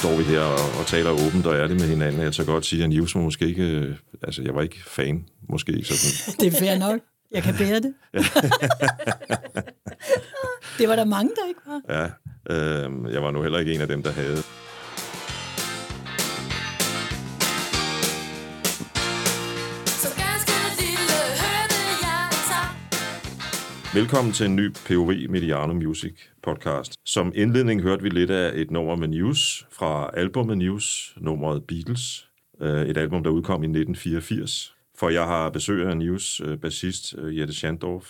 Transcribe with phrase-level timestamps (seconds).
[0.00, 2.22] står vi her og, og taler åbent og ærligt med hinanden.
[2.22, 3.62] Jeg tør godt sige, at News var måske ikke...
[3.62, 5.84] øh, Altså, jeg var ikke fan, måske.
[5.84, 6.10] Sådan.
[6.40, 7.00] Det er fair nok.
[7.32, 7.94] Jeg kan bære det.
[10.78, 11.80] det var der mange, der ikke var.
[11.88, 12.04] Ja,
[12.54, 14.42] øh, jeg var nu heller ikke en af dem, der havde.
[23.94, 26.94] Velkommen til en ny POV Mediano Music podcast.
[27.04, 32.28] Som indledning hørte vi lidt af et nummer med News fra albumet News, nummeret Beatles.
[32.60, 34.74] Øh, Et album, der udkom i 1984.
[34.98, 38.04] For jeg har besøg af News øh, bassist øh, Jette Schandorf.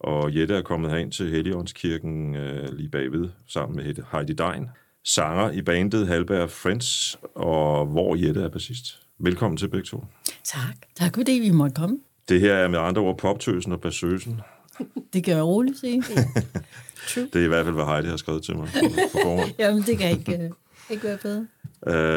[0.00, 2.36] Og Jette er kommet herind til Helligåndskirken
[2.72, 4.66] lige bagved, sammen med Heidi Dein.
[5.04, 9.02] Sanger i bandet Halberg Friends, og hvor Jette er bassist.
[9.18, 10.04] Velkommen til begge to.
[10.44, 10.76] Tak.
[10.94, 11.98] Tak fordi vi måtte komme.
[12.28, 14.40] Det her er med andre ord poptøsen og bassøsen.
[15.12, 16.02] Det kan jeg roligt sige.
[17.32, 18.78] Det er i hvert fald, hvad Heidi har skrevet til mig på,
[19.12, 19.50] forhånd.
[19.58, 20.50] Jamen, det kan ikke, øh,
[20.90, 21.46] ikke være bedre.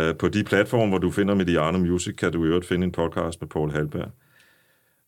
[0.10, 2.92] Uh, på de platforme, hvor du finder Mediano Music, kan du i øvrigt finde en
[2.92, 4.12] podcast med Paul Halberg,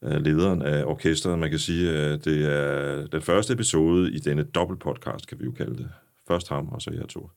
[0.02, 1.40] uh, lederen af orkestret.
[1.40, 5.52] Man kan sige, at det er den første episode i denne dobbeltpodcast, kan vi jo
[5.52, 5.90] kalde det.
[6.28, 7.30] Først ham, og så jeg to.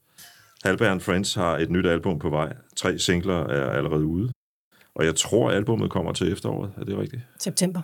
[0.64, 2.52] Halberg and Friends har et nyt album på vej.
[2.76, 4.32] Tre singler er allerede ude.
[4.94, 6.72] Og jeg tror, albumet kommer til efteråret.
[6.76, 7.22] Er det rigtigt?
[7.40, 7.82] September.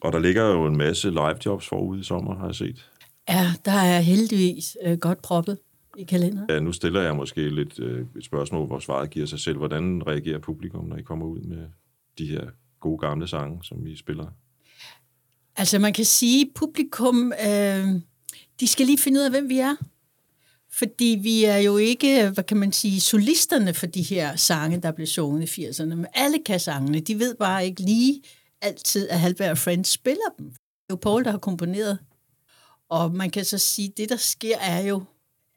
[0.00, 2.90] Og der ligger jo en masse live jobs forude i sommer, har jeg set.
[3.28, 5.58] Ja, der er heldigvis øh, godt proppet
[5.98, 6.50] i kalenderen.
[6.50, 9.56] Ja, nu stiller jeg måske lidt øh, et spørgsmål, hvor svaret giver sig selv.
[9.56, 11.66] Hvordan reagerer publikum, når I kommer ud med
[12.18, 12.44] de her
[12.80, 14.26] gode gamle sange, som I spiller?
[15.56, 17.86] Altså, man kan sige, publikum, øh,
[18.60, 19.76] de skal lige finde ud af, hvem vi er.
[20.72, 24.92] Fordi vi er jo ikke, hvad kan man sige, solisterne for de her sange, der
[24.92, 25.84] blev sunget i 80'erne.
[25.84, 27.00] Men alle kan sangene.
[27.00, 28.22] De ved bare ikke lige
[28.62, 30.46] altid, at Halberg Friends spiller dem.
[30.46, 31.98] Det er jo Paul, der har komponeret.
[32.88, 35.02] Og man kan så sige, det der sker er jo,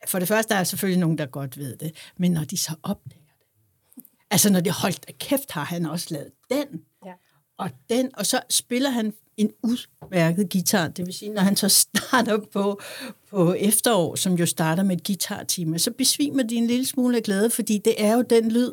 [0.07, 2.75] for det første er der selvfølgelig nogen, der godt ved det, men når de så
[2.83, 4.03] opdager det.
[4.31, 7.13] Altså når de holdt af kæft, har han også lavet den Ja.
[7.57, 10.87] og den, og så spiller han en udmærket guitar.
[10.87, 12.81] Det vil sige, når han så starter på,
[13.29, 17.23] på efterår, som jo starter med et guitartime, så besvimer de en lille smule af
[17.23, 18.71] glæde, fordi det er jo den lyd,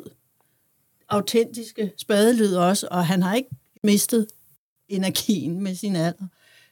[1.09, 3.49] autentiske spadelyd også, og han har ikke
[3.83, 4.27] mistet
[4.89, 6.25] energien med sin alder.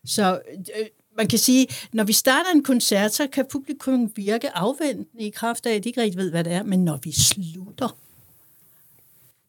[0.06, 0.42] Så
[0.80, 0.86] øh,
[1.18, 5.66] man kan sige, når vi starter en koncert, så kan publikum virke afventende i kraft
[5.66, 7.98] af, at de ikke rigtig ved, hvad det er, men når vi slutter,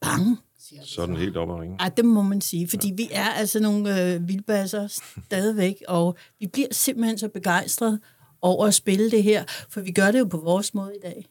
[0.00, 1.76] bang, siger Så er den helt op at ringe.
[1.80, 6.46] ej, det må man sige, fordi vi er altså nogle øh, vildbasser stadigvæk, og vi
[6.46, 8.00] bliver simpelthen så begejstrede
[8.42, 11.26] over at spille det her, for vi gør det jo på vores måde i dag.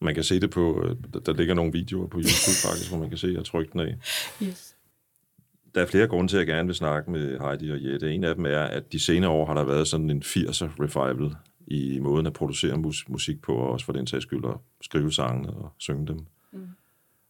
[0.00, 2.98] Man kan se det på, øh, der- der ligger nogle videoer på YouTube faktisk, hvor
[2.98, 3.94] man kan se, at jeg trykker den af.
[4.42, 4.71] Yes.
[5.74, 8.14] Der er flere grunde til, at jeg gerne vil snakke med Heidi og Jette.
[8.14, 11.36] En af dem er, at de senere år har der været sådan en 80'er revival
[11.66, 15.12] i måden at producere mus- musik på, og også for den sags skyld at skrive
[15.12, 16.26] sangene og synge dem.
[16.52, 16.66] Mm.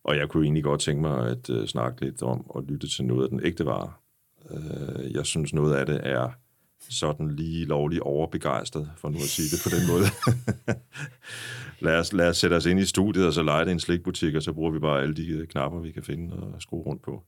[0.05, 3.05] Og jeg kunne egentlig godt tænke mig at uh, snakke lidt om og lytte til
[3.05, 3.93] noget af den ægte vare.
[4.51, 6.31] Uh, jeg synes, noget af det er
[6.91, 10.05] sådan lige lovligt overbegejstret, for nu at sige det på den måde.
[11.87, 13.81] lad, os, lad os sætte os ind i studiet, og så lege det i en
[13.81, 16.83] slikbutik, og så bruger vi bare alle de øh, knapper, vi kan finde og skrue
[16.83, 17.25] rundt på.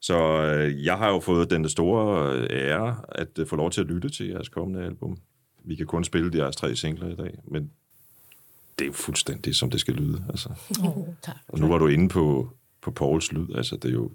[0.00, 3.80] Så øh, jeg har jo fået den store øh, ære at øh, få lov til
[3.80, 5.18] at lytte til jeres kommende album.
[5.64, 7.70] Vi kan kun spille jeres tre singler i dag, men
[8.78, 10.24] det er jo fuldstændig, som det skal lyde.
[10.28, 10.48] Altså.
[10.84, 11.36] Oh, tak.
[11.48, 12.50] Og nu var du inde på,
[12.82, 13.46] på Pauls lyd.
[13.54, 14.10] Altså, det er jo...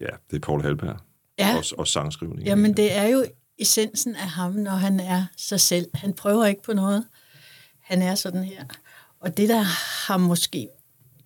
[0.00, 0.96] Ja, det er Paul Halberg.
[1.38, 1.56] Ja.
[1.56, 2.42] Og, og sangskrivning.
[2.42, 3.24] Jamen, det er jo
[3.58, 5.86] essensen af ham, når han er sig selv.
[5.94, 7.04] Han prøver ikke på noget.
[7.80, 8.64] Han er sådan her.
[9.20, 9.62] Og det, der
[10.06, 10.68] har måske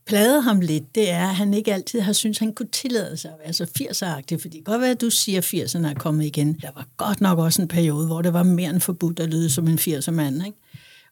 [0.07, 3.31] pladet ham lidt, det er, at han ikke altid har syntes, han kunne tillade sig
[3.31, 4.41] at være så 80'er-agtig.
[4.41, 6.55] Fordi det kan godt være, at du siger, at 80'erne er kommet igen.
[6.63, 9.51] Der var godt nok også en periode, hvor det var mere end forbudt at lyde
[9.51, 10.47] som en 80'er-mand.
[10.47, 10.59] Ikke?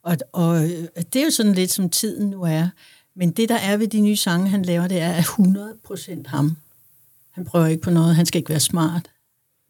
[0.03, 2.69] Og, og øh, det er jo sådan lidt, som tiden nu er.
[3.17, 6.57] Men det, der er ved de nye sange, han laver, det er 100% ham.
[7.31, 8.17] Han prøver ikke på noget.
[8.17, 9.11] Han skal ikke være smart.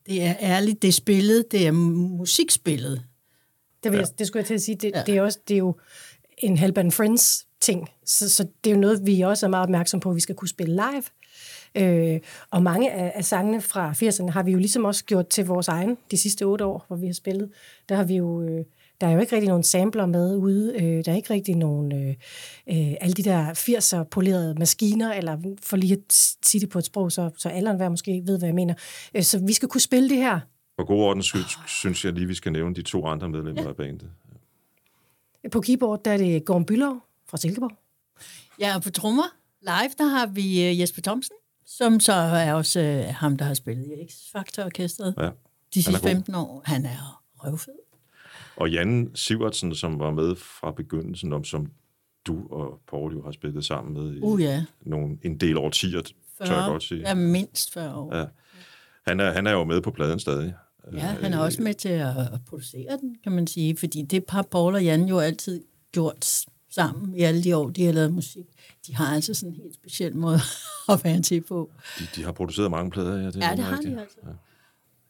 [0.06, 3.02] Det er ærligt, det er spillet, det er musikspillet.
[3.82, 4.04] Det, vil, ja.
[4.18, 4.76] det skulle jeg til at sige.
[4.76, 5.02] Det, ja.
[5.06, 5.76] det, er også, det er jo
[6.38, 9.62] en Help and Friends ting, så, så det er jo noget, vi også er meget
[9.62, 11.04] opmærksom på, at vi skal kunne spille live.
[11.76, 12.20] Øh,
[12.50, 15.68] og mange af, af sangene fra 80'erne har vi jo ligesom også gjort til vores
[15.68, 17.50] egen de sidste otte år, hvor vi har spillet.
[17.88, 18.42] Der har vi jo...
[18.42, 18.64] Øh,
[19.00, 20.74] der er jo ikke rigtig nogen sampler med ude.
[20.74, 21.92] Øh, der er ikke rigtig nogen...
[21.92, 22.14] Øh,
[22.70, 26.12] øh, alle de der 80'er polerede maskiner, eller for lige at
[26.46, 28.74] sige det på et sprog, så, så alle hver måske ved, hvad jeg mener.
[29.14, 30.40] Øh, så vi skal kunne spille det her.
[30.76, 33.68] For god ordens skyld, synes jeg lige, vi skal nævne de to andre medlemmer ja.
[33.68, 34.10] af bandet.
[35.52, 37.72] På keyboard, der er det Gorm Bylov fra Silkeborg.
[38.60, 39.22] Ja, og på trommer
[39.62, 41.36] live, der har vi øh, Jesper Thomsen,
[41.66, 45.30] som så er også øh, ham, der har spillet i X-Factor-orkestret Ja.
[45.74, 46.08] de sidste god.
[46.10, 46.62] 15 år.
[46.64, 47.72] Han er røvfed.
[48.56, 51.70] Og Jan Sivertsen, som var med fra begyndelsen, om som
[52.26, 54.64] du og Paul jo har spillet sammen med i Uh, ja.
[54.80, 56.02] nogle, en del årtier,
[56.44, 57.00] tør jeg godt sige.
[57.00, 58.16] Ja, mindst 40 år.
[58.16, 58.24] Ja.
[59.06, 60.54] Han, er, han er jo med på pladen stadig.
[60.92, 62.14] ja han er også med til at,
[62.48, 63.76] producere den, kan man sige.
[63.76, 66.44] Fordi det har Paul og Jan jo altid gjort
[66.74, 68.46] sammen i alle de år, de har lavet musik.
[68.86, 70.38] De har altså sådan en helt speciel måde
[70.92, 71.70] at være til på.
[71.98, 73.26] De, de har produceret mange plader, ja.
[73.26, 73.96] Det er Ja, det har rigtigt.
[73.96, 74.18] de altså.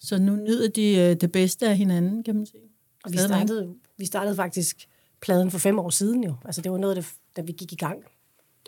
[0.01, 2.63] Så nu nyder de øh, det bedste af hinanden, kan man sige.
[3.05, 4.89] Og vi startede, vi startede faktisk
[5.21, 6.35] pladen for fem år siden jo.
[6.45, 7.07] Altså det var noget, det,
[7.37, 7.99] da vi gik i gang.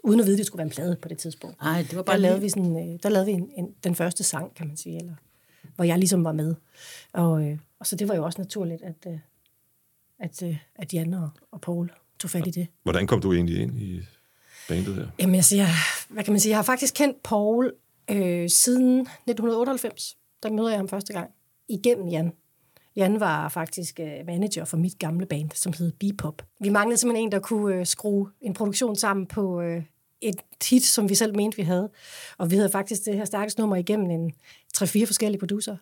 [0.05, 1.61] Uden at vide, at det skulle være en plade på det tidspunkt.
[1.61, 3.75] Nej, det var Der bare lavede lige- vi, sådan, øh, der lavede vi en, en,
[3.85, 5.15] den første sang, kan man sige, eller,
[5.77, 6.55] hvor jeg ligesom var med.
[7.13, 9.19] Og, øh, og så det var jo også naturligt, at, øh,
[10.19, 12.67] at, øh, at Jan og, og Paul tog fat i det.
[12.83, 14.01] Hvordan kom du egentlig ind i
[14.69, 15.07] bandet her?
[15.21, 15.67] Jamen, jeg siger,
[16.09, 16.51] hvad kan man sige?
[16.51, 17.73] Jeg har faktisk kendt Paul
[18.11, 20.17] øh, siden 1998.
[20.43, 21.31] Der møder jeg ham første gang.
[21.69, 22.33] Igennem Jan.
[22.97, 26.43] Jan var faktisk øh, manager for mit gamle band, som hed Bebop.
[26.61, 29.83] Vi manglede simpelthen en, der kunne øh, skrue en produktion sammen på øh,
[30.21, 30.37] et
[30.71, 31.91] hit, som vi selv mente, vi havde.
[32.39, 34.33] Og vi havde faktisk det her stærkeste nummer igennem en
[34.77, 35.77] 3-4 forskellige producer.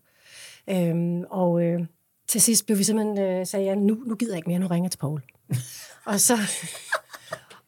[0.71, 1.81] Øhm, og øh,
[2.29, 4.67] til sidst blev vi simpelthen, øh, sagde Jan, nu, nu gider jeg ikke mere, nu
[4.67, 5.23] ringer jeg til Paul.
[6.07, 6.35] Og så...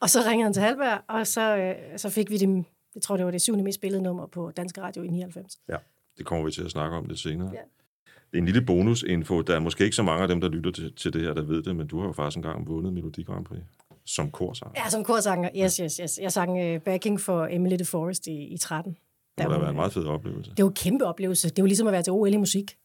[0.00, 3.17] Og så ringede han til Halberg, og så, øh, så fik vi det, jeg tror,
[3.17, 5.59] det var det syvende mest spillede nummer på Danske Radio i 99.
[5.69, 5.77] Ja,
[6.19, 7.50] det kommer vi til at snakke om lidt senere.
[7.55, 7.59] Ja.
[8.06, 9.43] Det er en lille bonusinfo.
[9.43, 11.43] Der er måske ikke så mange af dem, der lytter til, til det her, der
[11.43, 13.61] ved det, men du har jo faktisk engang vundet Melodi Grand Prix
[14.06, 14.81] som korsanger.
[14.85, 15.50] Ja, som korsanger.
[15.56, 16.19] Yes, yes, yes.
[16.23, 18.97] Jeg sang uh, backing for Emily the Forest i, i 13.
[19.38, 20.50] Det må da var- være en meget fed oplevelse.
[20.56, 21.49] Det var en kæmpe oplevelse.
[21.50, 22.77] Det var ligesom at være til OL i musik.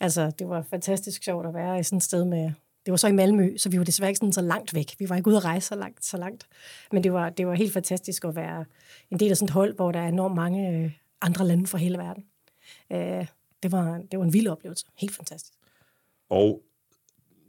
[0.00, 2.52] Altså, det var fantastisk sjovt at være i sådan et sted med...
[2.86, 4.94] Det var så i Malmø, så vi var desværre ikke sådan så langt væk.
[4.98, 6.04] Vi var ikke ude at rejse så langt.
[6.04, 6.46] Så langt.
[6.92, 8.64] Men det var, det var helt fantastisk at være
[9.10, 11.78] en del af sådan et hold, hvor der er enormt mange øh, andre lande fra
[11.78, 12.24] hele verden.
[12.92, 13.26] Øh,
[13.62, 14.86] det, var, det var en vild oplevelse.
[14.98, 15.58] Helt fantastisk.
[16.30, 16.62] Og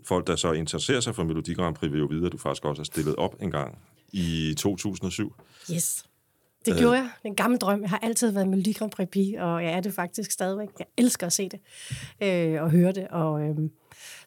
[0.04, 2.66] folk, der så interesserer sig for Melodi Grand Prix, vil jo vide, at du faktisk
[2.66, 3.78] også har stillet op en gang
[4.12, 5.34] i 2007.
[5.74, 6.06] Yes.
[6.66, 6.80] Det øh.
[6.80, 7.10] gjorde jeg.
[7.24, 7.82] En gammel drøm.
[7.82, 10.70] Jeg har altid været Melodi Grand Prix og jeg er det faktisk stadigvæk.
[10.80, 11.60] Jeg elsker at se det
[12.22, 13.08] øh, og høre det.
[13.08, 13.56] Og, øh,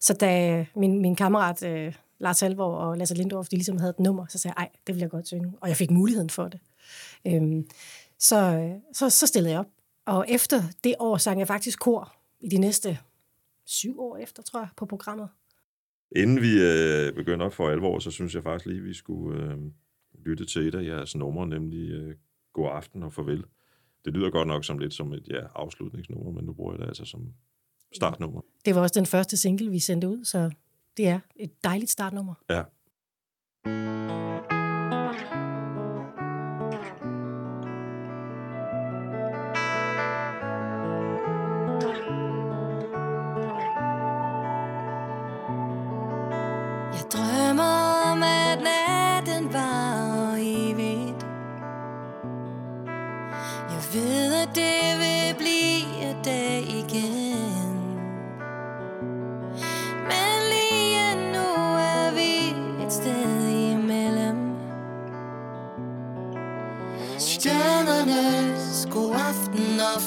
[0.01, 4.01] så da min, min kammerat øh, Lars Halvor og Lasse Lindorf, de ligesom havde et
[4.01, 5.53] nummer, så sagde jeg, ej, det vil jeg godt synge.
[5.61, 6.61] Og jeg fik muligheden for det.
[7.27, 7.69] Øhm,
[8.19, 9.67] så, så, så stillede jeg op.
[10.07, 12.99] Og efter det år sang jeg faktisk kor i de næste
[13.67, 15.29] syv år efter, tror jeg, på programmet.
[16.17, 19.59] Inden vi øh, begynder for alvor, så synes jeg faktisk lige, at vi skulle øh,
[20.27, 22.15] lytte til et af jeres numre, nemlig øh,
[22.53, 23.45] God aften og farvel.
[24.05, 26.87] Det lyder godt nok som lidt som et ja, afslutningsnummer, men nu bruger jeg det
[26.87, 27.33] altså som
[27.97, 28.41] startnummer.
[28.65, 30.51] Det var også den første single, vi sendte ud, så
[30.97, 32.35] det er et dejligt startnummer.
[32.51, 32.63] Ja.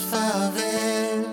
[0.10, 1.26] Farvel.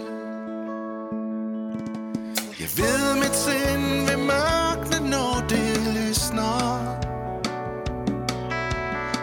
[2.60, 6.98] Jeg ved, mit sind vil mørkne, når det lysner.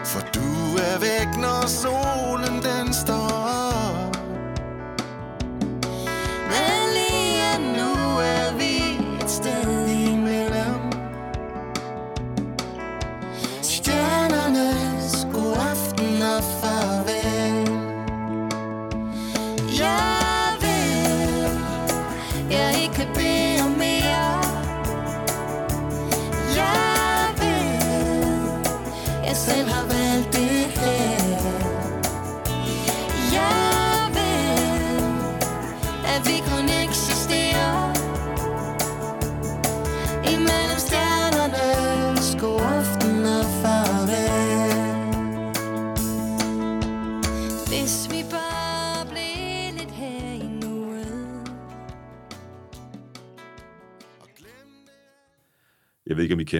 [0.04, 2.31] For du er væk, når solen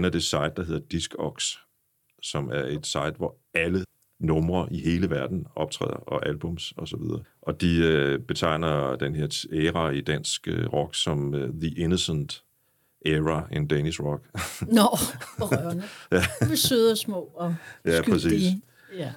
[0.03, 1.59] kender det site, der hedder Discogs,
[2.23, 3.85] som er et site, hvor alle
[4.21, 7.23] numre i hele verden optræder, og albums og så videre.
[7.43, 12.43] Og de øh, betegner den her æra i dansk øh, rock som øh, The Innocent
[13.07, 14.23] Era in Danish Rock.
[14.79, 14.89] Nå,
[15.37, 15.83] hvor rørende.
[16.13, 16.23] ja.
[16.51, 17.55] Vi søde og små og
[17.85, 18.43] Ja, præcis.
[18.97, 19.13] Ja.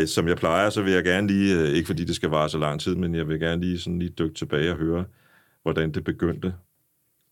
[0.00, 2.48] Øh, som jeg plejer, så vil jeg gerne lige, øh, ikke fordi det skal vare
[2.48, 5.04] så lang tid, men jeg vil gerne lige sådan lige dykke tilbage og høre,
[5.62, 6.54] hvordan det begyndte.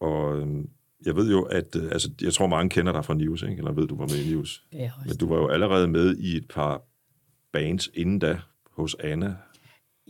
[0.01, 0.69] Og øhm,
[1.07, 3.57] Jeg ved jo, at øh, altså, jeg tror, mange kender dig fra News, ikke?
[3.57, 4.65] eller ved, du var med i News.
[4.73, 6.83] Ja, Men du var jo allerede med i et par
[7.53, 8.41] bands inden da
[8.77, 9.35] hos Anna.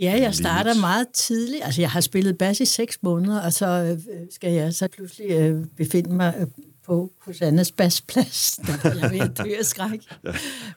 [0.01, 1.65] Ja, jeg starter meget tidligt.
[1.65, 5.31] Altså, jeg har spillet bas i seks måneder, og så øh, skal jeg så pludselig
[5.31, 6.47] øh, befinde mig øh,
[6.87, 8.61] på hos Annas basplads.
[8.67, 10.01] Der er jeg ved at dø af skræk.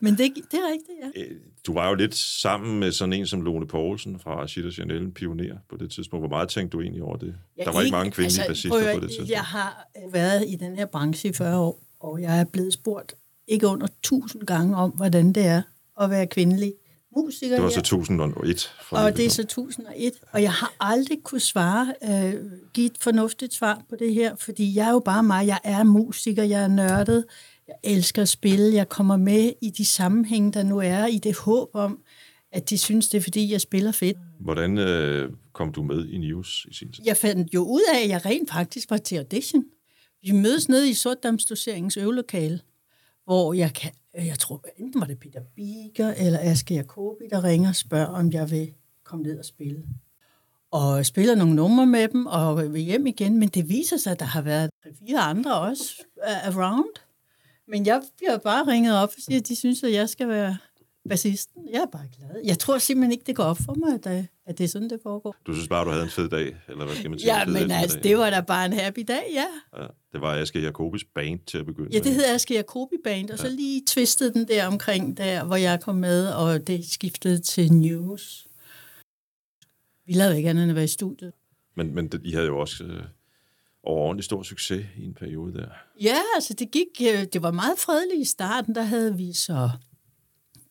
[0.02, 1.22] Men det, det er rigtigt, ja.
[1.34, 4.72] Øh, Du var jo lidt sammen med sådan en som Lone Poulsen fra Shit og
[4.74, 6.22] Chanel, en pioner på det tidspunkt.
[6.22, 7.36] Hvor meget tænkte du egentlig over det?
[7.58, 9.32] Ja, Der var ikke mange kvindelige altså, bassister på det tidspunkt.
[9.32, 13.16] Jeg har været i den her branche i 40 år, og jeg er blevet spurgt
[13.48, 15.62] ikke under 1000 gange om, hvordan det er
[16.02, 16.74] at være kvindelig
[17.16, 17.56] musiker.
[17.56, 18.74] Det var så 1001.
[18.82, 22.34] Fra Og det er så 1001, og jeg har aldrig kunne svare, øh,
[22.74, 25.84] give et fornuftigt svar på det her, fordi jeg er jo bare mig, jeg er
[25.84, 27.26] musiker, jeg er nørdet,
[27.68, 31.38] jeg elsker at spille, jeg kommer med i de sammenhænge, der nu er, i det
[31.38, 32.00] håb om,
[32.52, 34.18] at de synes, det er fordi, jeg spiller fedt.
[34.40, 37.04] Hvordan øh, kom du med i News i sin tid?
[37.06, 39.64] Jeg fandt jo ud af, at jeg rent faktisk var til audition.
[40.22, 42.60] Vi mødes nede i Sortdamsdoseringens øvelokale,
[43.26, 47.70] hvor jeg kan, jeg tror, enten var det Peter Biger eller Aske Jacobi, der ringer
[47.70, 49.84] og spørger, om jeg vil komme ned og spille.
[50.72, 54.20] Og spiller nogle numre med dem og vil hjem igen, men det viser sig, at
[54.20, 56.96] der har været fire andre også around.
[57.68, 60.58] Men jeg bliver bare ringet op og siger, at de synes, at jeg skal være
[61.10, 61.70] bassisten.
[61.72, 62.42] Jeg er bare glad.
[62.46, 64.90] Jeg tror simpelthen ikke, det går op for mig, at, øh, at det er sådan,
[64.90, 65.36] det foregår.
[65.48, 67.38] Du synes bare, du havde en fed dag, eller hvad skal man sige?
[67.38, 69.82] Ja, men altså, det var da bare en happy dag, ja.
[69.82, 73.30] Ja, det var Aske Jacobis band til at begynde Ja, det hedder Aske Jacobi Band,
[73.30, 77.42] og så lige tvistede den der omkring der, hvor jeg kom med, og det skiftede
[77.42, 78.48] til News.
[80.06, 81.34] Vi lavede ikke andet end at være i studiet.
[81.76, 83.04] Men, men I havde jo også øh,
[83.84, 85.68] overordentlig stor succes i en periode der.
[86.02, 89.70] Ja, altså det gik, øh, det var meget fredeligt i starten, der havde vi så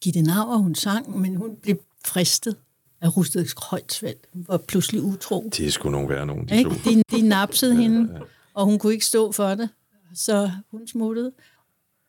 [0.02, 2.56] Gitte Nauer, hun sang, men hun blev fristet
[3.00, 4.16] af Rusted Krøjtsveld.
[4.32, 5.50] Hun var pludselig utro.
[5.56, 6.70] Det sgu nogle værre nogen, de Ikke?
[6.70, 6.76] to.
[6.90, 8.20] De, de napsede hende,
[8.54, 9.68] og hun kunne ikke stå for det,
[10.14, 11.32] så hun smuttede.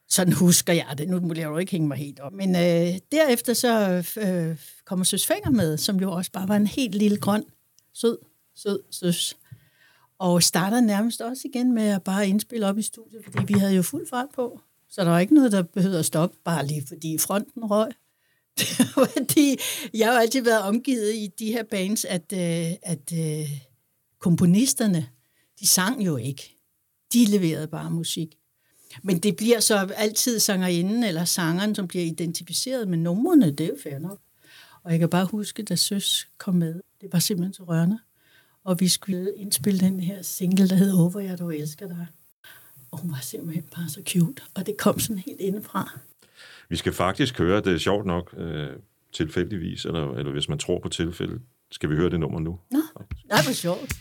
[0.10, 1.10] Sådan husker jeg det.
[1.10, 2.34] Nu må jeg jo ikke hænge mig helt op.
[2.34, 6.68] Men øh, derefter så øh, kommer Søs Fenger med, som jo også bare var en
[6.68, 7.44] helt lille grøn,
[7.94, 8.18] sød,
[8.56, 9.38] sød søs.
[10.20, 13.76] Og starter nærmest også igen med at bare indspille op i studiet, fordi vi havde
[13.76, 14.62] jo fuld fart på.
[14.94, 17.92] Så der var ikke noget, der behøvede at stoppe, bare lige fordi fronten røg.
[19.18, 19.58] fordi
[19.94, 23.50] jeg har jo altid været omgivet i de her bands, at, øh, at øh,
[24.20, 25.10] komponisterne,
[25.60, 26.58] de sang jo ikke.
[27.14, 28.36] De leverede bare musik.
[29.04, 33.52] Men det bliver så altid sangerinden eller sangeren, som bliver identificeret med numrene.
[33.52, 34.20] Det er jo fair nok.
[34.84, 36.82] Og jeg kan bare huske, da Søs kom med.
[37.02, 38.00] Det var simpelthen så rørende.
[38.64, 42.08] Og vi skulle indspille den her single, der hed Over, jeg du elsker dig.
[42.94, 44.42] Og hun var simpelthen bare så cute.
[44.56, 46.00] Og det kom sådan helt indefra.
[46.70, 48.68] Vi skal faktisk høre, det er sjovt nok, øh,
[49.14, 51.40] tilfældigvis, eller, eller hvis man tror på tilfælde,
[51.72, 52.60] skal vi høre det nummer nu.
[52.72, 52.82] Nå,
[53.26, 53.94] nej, hvor sjovt.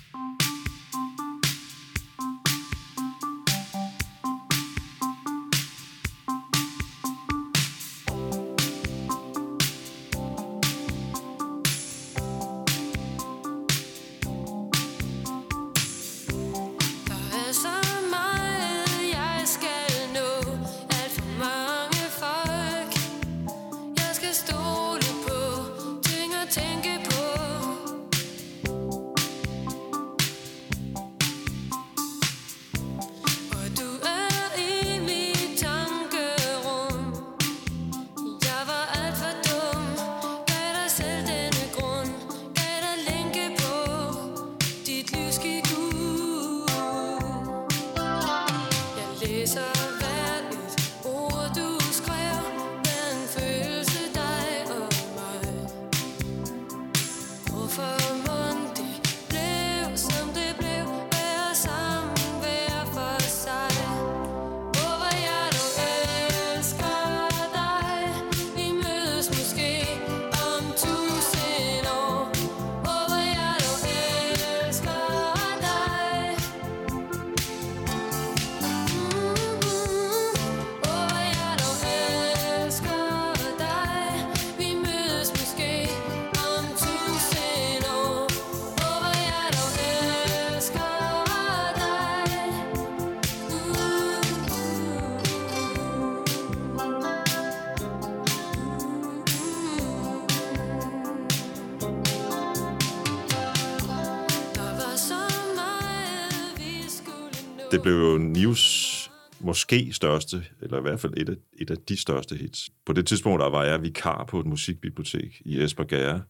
[107.72, 109.10] Det blev jo News
[109.40, 112.70] måske største, eller i hvert fald et af, et af de største hits.
[112.86, 116.20] På det tidspunkt der var jeg vikar på et musikbibliotek i Esbjerg.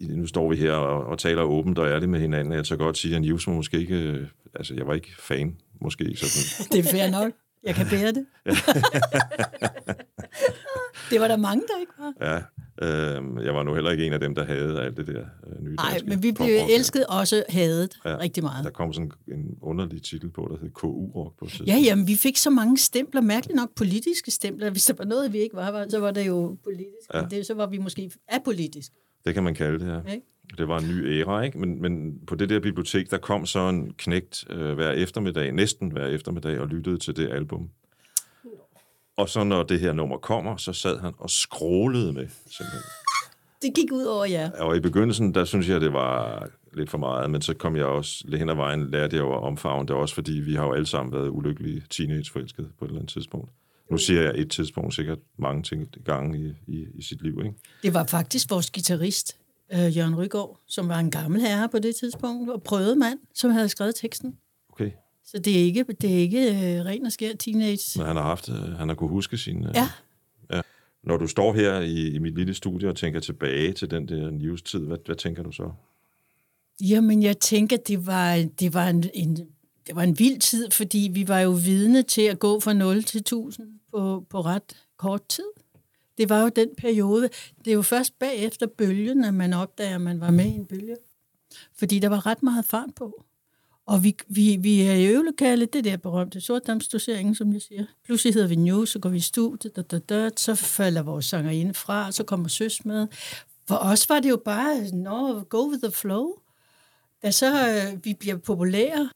[0.00, 2.52] Nu står vi her og, og taler åbent og ærligt med hinanden.
[2.52, 3.94] Jeg tør godt sige, at News var måske ikke...
[3.94, 6.42] øh, Altså, jeg var ikke fan, måske sådan...
[6.72, 7.32] Det er fair nok.
[7.64, 8.26] Jeg kan bære det.
[11.10, 12.12] det var der mange, der ikke var.
[12.20, 12.40] Ja,
[12.82, 15.64] øh, jeg var nu heller ikke en af dem, der havde alt det der øh,
[15.64, 18.10] nye Nej, men vi blev elsket også hadet Ja.
[18.10, 18.18] ja.
[18.18, 18.64] rigtig meget.
[18.64, 21.68] Der kom sådan en underlig titel på, der hed KU-rock på tidspunkt.
[21.68, 24.70] Ja, jamen, vi fik så mange stempler, mærkeligt nok politiske stempler.
[24.70, 27.14] Hvis der var noget, vi ikke var, så var det jo politisk.
[27.14, 27.18] Ja.
[27.18, 27.24] Ja.
[27.30, 28.92] Det, så var vi måske apolitisk.
[29.24, 30.12] Det kan man kalde det her.
[30.12, 30.26] Ikke?
[30.58, 31.58] Det var en ny æra, ikke?
[31.58, 35.92] Men, men på det der bibliotek, der kom så en knægt øh, hver eftermiddag, næsten
[35.92, 37.70] hver eftermiddag, og lyttede til det album.
[39.16, 42.82] Og så når det her nummer kommer, så sad han og skrålede med, simpelthen.
[43.62, 44.50] Det gik ud over jer.
[44.50, 47.84] Og i begyndelsen, der synes jeg, det var lidt for meget, men så kom jeg
[47.84, 50.64] også lidt hen ad vejen, lærte jeg jo at omfavne det også, fordi vi har
[50.64, 53.50] jo alle sammen været ulykkelige teenageforelskede på et eller andet tidspunkt.
[53.90, 57.40] Nu siger jeg et tidspunkt sikkert mange ting i gang i, i, i sit liv,
[57.44, 57.58] ikke?
[57.82, 59.36] Det var faktisk vores guitarist,
[59.72, 63.50] øh, Jørgen Rygaard, som var en gammel herre på det tidspunkt, og prøvede mand, som
[63.50, 64.36] havde skrevet teksten.
[64.72, 64.90] Okay.
[65.24, 67.98] Så det er ikke, det er ikke øh, ren og skær teenage.
[67.98, 69.64] Men han har haft, øh, han har kunne huske sin...
[69.64, 69.88] øh, Ja,
[71.04, 74.30] Når du står her i, i mit lille studie og tænker tilbage til den der
[74.30, 75.70] news-tid, hvad, hvad tænker du så?
[76.80, 79.36] Jamen, jeg tænker, det var, det var en, en,
[79.86, 83.02] det var en vild tid, fordi vi var jo vidne til at gå fra 0
[83.02, 85.44] til 1000 på, på ret kort tid.
[86.18, 87.28] Det var jo den periode.
[87.64, 90.66] Det er jo først bagefter bølgen, at man opdager, at man var med i en
[90.66, 90.96] bølge.
[91.78, 93.24] Fordi der var ret meget fart på.
[93.92, 97.84] Og vi, vi, vi er i øvelokalet, det der berømte sortdamsdosering, som jeg siger.
[98.04, 101.24] Pludselig hedder vi New, så går vi i studiet, da, da, da, så falder vores
[101.24, 103.06] sanger ind fra, og så kommer søs med.
[103.68, 106.32] For os var det jo bare, no, go with the flow.
[107.22, 109.10] Da så øh, vi bliver populære,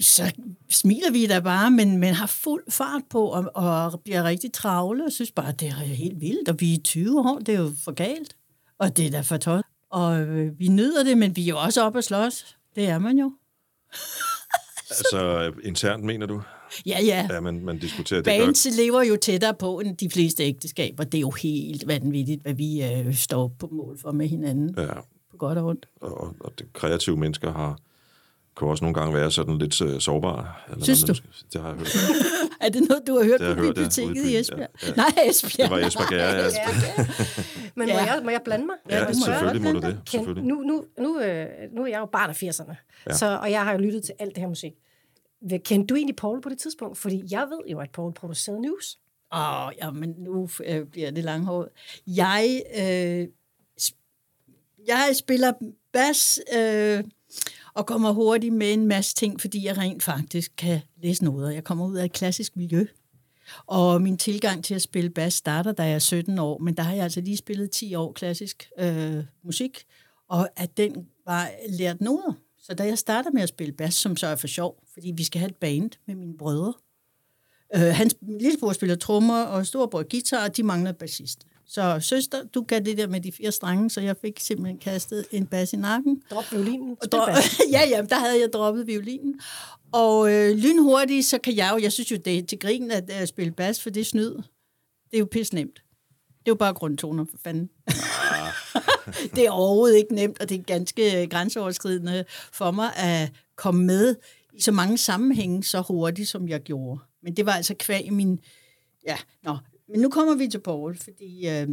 [0.00, 0.32] så
[0.70, 5.04] smiler vi da bare, men, men har fuld fart på og, og bliver rigtig travle
[5.04, 7.72] og synes bare, det er helt vildt, og vi er 20 år, det er jo
[7.84, 8.36] for galt,
[8.78, 9.64] og det er da for tosset.
[9.90, 12.56] Og øh, vi nyder det, men vi er jo også op at slås.
[12.74, 13.32] Det er man jo.
[14.90, 16.42] Altså, internt mener du?
[16.86, 17.28] Ja, ja.
[17.30, 21.04] Ja, man, man diskuterer det Bands lever jo tættere på end de fleste ægteskaber.
[21.04, 24.92] Det er jo helt vanvittigt, hvad vi øh, står på mål for med hinanden, Ja,
[25.30, 25.86] på godt og ondt.
[26.00, 27.78] og, og det kreative mennesker har
[28.60, 30.52] kan også nogle gange være sådan lidt uh, sårbare.
[30.70, 31.14] Eller Synes man du?
[31.14, 31.96] skal- Det har jeg hørt.
[32.64, 34.36] Er det noget, du har hørt Det har på hørt, ja, biblioteket ude i.
[34.36, 34.68] Esbjerg?
[34.82, 34.92] Ja, ja.
[34.96, 35.68] Nej, Esbjerg.
[35.70, 36.42] Det var Jesper Gær, ja.
[37.76, 38.04] Men må, Ja.
[38.14, 38.74] jeg, må jeg blande mig?
[38.90, 40.44] Ja, Må jeg selvfølgelig må du blande det, selvfølgelig.
[40.48, 41.46] Nu, nu, nu, øh,
[41.76, 42.74] nu er jeg jo barn af 80'erne,
[43.06, 43.12] ja.
[43.14, 44.72] så, og jeg har jo lyttet til alt det her musik.
[45.64, 46.98] Kendte du egentlig Paul på det tidspunkt?
[46.98, 48.98] Fordi jeg ved jo, at Paul producerede news.
[49.34, 51.68] Åh, oh, ja, men nu øh, bliver det langhåret.
[52.06, 53.26] Jeg, øh,
[53.82, 55.52] sp- jeg spiller
[55.92, 57.04] bas øh,
[57.74, 61.50] og kommer hurtigt med en masse ting, fordi jeg rent faktisk kan læse noder.
[61.50, 62.86] Jeg kommer ud af et klassisk miljø.
[63.66, 66.82] Og min tilgang til at spille bas starter, da jeg er 17 år, men der
[66.82, 69.84] har jeg altså lige spillet 10 år klassisk øh, musik,
[70.28, 72.32] og at den var lært noder.
[72.58, 75.24] Så da jeg starter med at spille bas, som så er for sjov, fordi vi
[75.24, 76.72] skal have et band med mine brødre,
[77.74, 81.46] Øh, hans lillebror spiller trommer, og storebror guitar, og de mangler bassist.
[81.72, 85.26] Så søster, du gav det der med de fire strenge, så jeg fik simpelthen kastet
[85.30, 86.22] en bas i nakken.
[86.30, 86.96] Drop violinen.
[87.02, 87.30] Og dro-
[87.72, 89.40] ja, ja, der havde jeg droppet violinen.
[89.92, 93.10] Og øh, lynhurtigt, så kan jeg jo, jeg synes jo, det er til grin at,
[93.10, 94.34] at spille bas, for det er snyd.
[95.10, 95.74] Det er jo pisse nemt.
[96.28, 97.70] Det er jo bare grundtoner, for fanden.
[99.36, 104.14] det er overhovedet ikke nemt, og det er ganske grænseoverskridende for mig at komme med
[104.52, 107.00] i så mange sammenhænge så hurtigt, som jeg gjorde.
[107.22, 108.40] Men det var altså kvæg min...
[109.06, 109.56] Ja, nå.
[109.90, 111.68] Men nu kommer vi til Paul, fordi øh,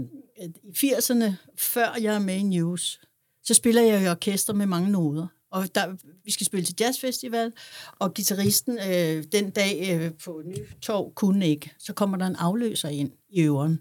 [0.64, 3.02] i 80'erne, før jeg er med i News,
[3.44, 5.28] så spiller jeg i orkester med mange noder.
[5.52, 7.52] Og der, vi skal spille til jazzfestival,
[8.00, 11.72] og gitarristen øh, den dag øh, på Nytorv kunne ikke.
[11.80, 13.80] Så kommer der en afløser ind i øveren,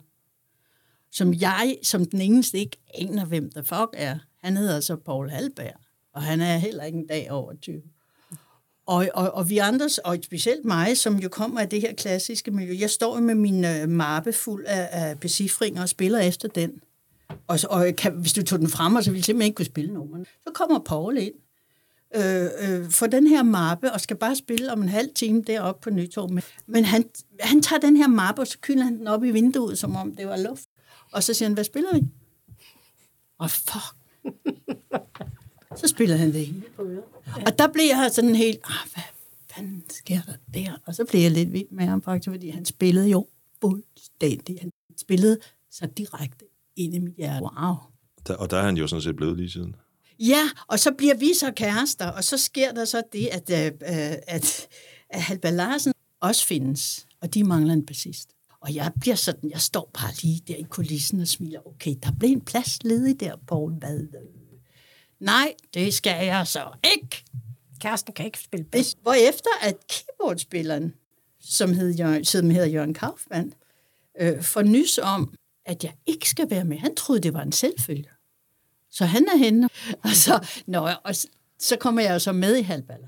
[1.12, 4.18] som jeg som den eneste ikke aner, hvem der fuck er.
[4.42, 5.81] Han hedder så Paul Halberg,
[6.12, 7.83] og han er heller ikke en dag over 20.
[8.87, 12.51] Og, og, og vi andre, og specielt mig, som jo kommer af det her klassiske
[12.51, 16.81] miljø, jeg står med min øh, mappe fuld af, af becifringer og spiller efter den.
[17.46, 19.66] Og, så- og kan, hvis du tog den frem, så ville jeg simpelthen ikke kunne
[19.66, 20.25] spille nummeren.
[20.46, 21.33] Så kommer Paul ind
[22.16, 25.81] øh, øh, for den her mappe, og skal bare spille om en halv time deroppe
[25.83, 26.31] på Nytorv.
[26.31, 27.05] Men, men han,
[27.40, 30.16] han tager den her mappe, og så kylder han den op i vinduet, som om
[30.16, 30.64] det var luft.
[31.12, 32.03] Og så siger han, hvad spiller vi?
[33.38, 33.94] Og fuck.
[35.77, 37.03] Så spiller han det øret.
[37.47, 39.03] Og der blev jeg sådan helt, ah, hvad
[39.51, 40.73] fanden sker der der?
[40.87, 43.27] Og så blev jeg lidt vild med ham faktisk, fordi han spillede jo
[43.61, 44.59] fuldstændig.
[44.61, 45.39] Han spillede
[45.71, 46.45] så direkte
[46.77, 47.43] ind i mit hjerte.
[47.43, 47.75] Wow.
[48.27, 49.77] Der, og der er han jo sådan set blevet lige siden.
[50.19, 53.67] Ja, og så bliver vi så kærester, og så sker der så det, at, øh,
[53.67, 54.69] øh, at,
[55.11, 58.29] at Halber Larsen også findes, og de mangler en bassist.
[58.61, 62.11] Og jeg bliver sådan, jeg står bare lige der i kulissen og smiler, okay, der
[62.19, 64.01] blev en plads ledig der, Poul, hvad?
[65.21, 67.25] Nej, det skal jeg så ikke,
[67.81, 68.97] Kæresten kan ikke spille bas.
[69.03, 70.95] Hvorefter at keyboardspilleren,
[71.41, 73.53] som, hed Jørgen, som hedder Jørgen Kaufmann,
[74.21, 75.35] øh, får nys om,
[75.67, 76.79] at jeg ikke skal være med.
[76.79, 78.09] Han troede, det var en selvfølge.
[78.91, 79.69] Så han er henne.
[80.03, 81.15] Og så, nå, og
[81.59, 83.07] så, kommer jeg jo så med i halvballer.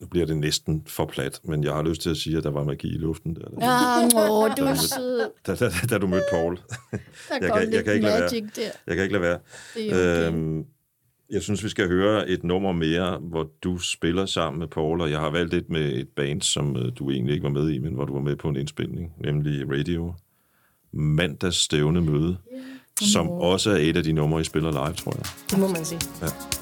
[0.00, 2.50] Nu bliver det næsten for plat, men jeg har lyst til at sige, at der
[2.50, 3.40] var magi i luften der.
[3.60, 5.30] Ja, åh, du er sød.
[5.46, 6.56] Da, da, da du mødte Paul.
[6.56, 6.98] Der
[7.30, 8.30] Jeg kom kan- jeg lidt kan ikke lade være.
[8.30, 8.70] magic der.
[8.86, 9.38] Jeg kan ikke lade være.
[9.74, 10.32] Det er okay.
[10.32, 10.66] Øhm,
[11.32, 15.10] jeg synes, vi skal høre et nummer mere, hvor du spiller sammen med Paul, og
[15.10, 17.78] jeg har valgt et med et band, som øh, du egentlig ikke var med i,
[17.78, 20.14] men hvor du var med på en indspilning, nemlig Radio.
[20.92, 22.36] Mandags stævne møde,
[23.00, 25.26] som også er et af de numre, I spiller live, tror jeg.
[25.50, 26.00] Det må man sige.
[26.22, 26.61] Ja.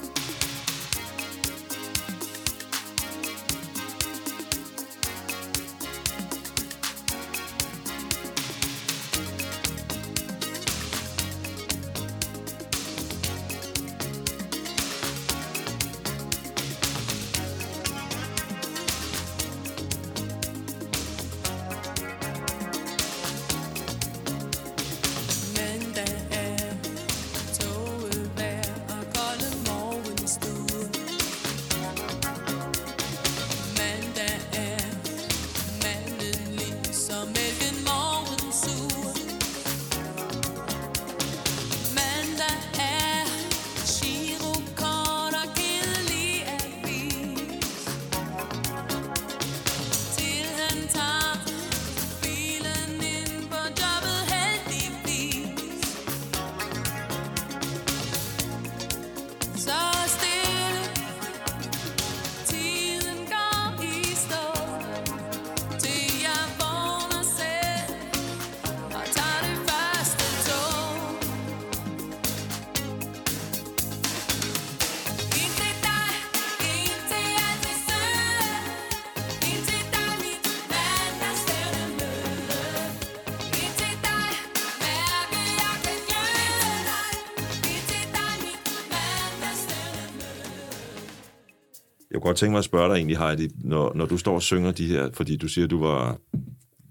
[92.10, 94.42] Jeg kunne godt tænke mig at spørge dig egentlig, Heidi, når, når du står og
[94.42, 96.18] synger de her, fordi du siger, du var,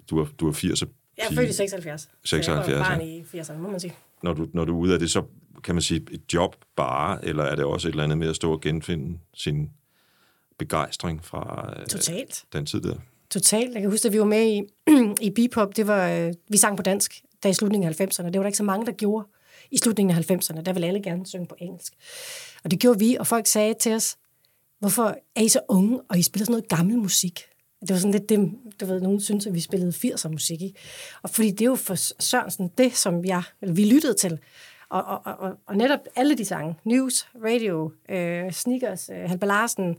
[0.10, 2.02] du var, du var 80 Jeg er født i 76.
[2.02, 3.94] så 76, Jeg var barn i 80'erne, må man sige.
[4.24, 5.24] når du, når du er ude af det, så
[5.64, 8.36] kan man sige et job bare, eller er det også et eller andet med at
[8.36, 9.70] stå og genfinde sin
[10.60, 12.44] begejstring fra øh, Totalt.
[12.54, 12.96] den tid der?
[13.30, 13.74] Totalt.
[13.74, 14.62] Jeg kan huske, at vi var med i,
[15.28, 18.26] i Bebop, det var, øh, vi sang på dansk, der i slutningen af 90'erne.
[18.26, 19.28] Det var der ikke så mange, der gjorde
[19.72, 20.62] i slutningen af 90'erne.
[20.62, 21.94] Der ville alle gerne synge på engelsk.
[22.64, 24.18] Og det gjorde vi, og folk sagde til os,
[24.80, 27.40] hvorfor er I så unge, og I spiller sådan noget gammel musik?
[27.82, 30.80] Det var sådan lidt det, du ved, nogen synes, at vi spillede 80'er musik, ikke?
[31.24, 34.40] Og fordi det er jo for Sørensen det, som jeg, eller vi lyttede til.
[34.90, 39.96] Og, og, og, og netop alle de sange, News, Radio, øh, Sneakers, øh, Halber Larsen,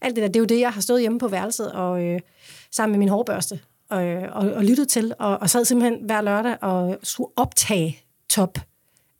[0.00, 2.20] alt det der, det er jo det, jeg har stået hjemme på værelset og øh,
[2.70, 3.60] sammen med min hårbørste
[3.92, 7.98] og, øh, og, og lyttet til, og, og sad simpelthen hver lørdag og skulle optage
[8.28, 8.58] top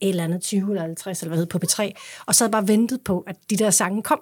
[0.00, 1.90] et eller andet 20 eller 50, eller hvad hed, på P3,
[2.26, 4.20] og sad bare ventet på, at de der sange kom.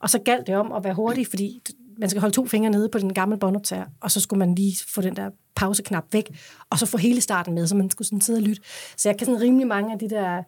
[0.00, 1.62] Og så galt det om at være hurtig, fordi
[1.98, 4.76] man skal holde to fingre nede på den gamle båndoptager, og så skulle man lige
[4.88, 6.30] få den der pauseknap væk,
[6.70, 8.62] og så få hele starten med, så man skulle sådan sidde og lytte.
[8.96, 10.42] Så jeg kan sådan rimelig mange af de der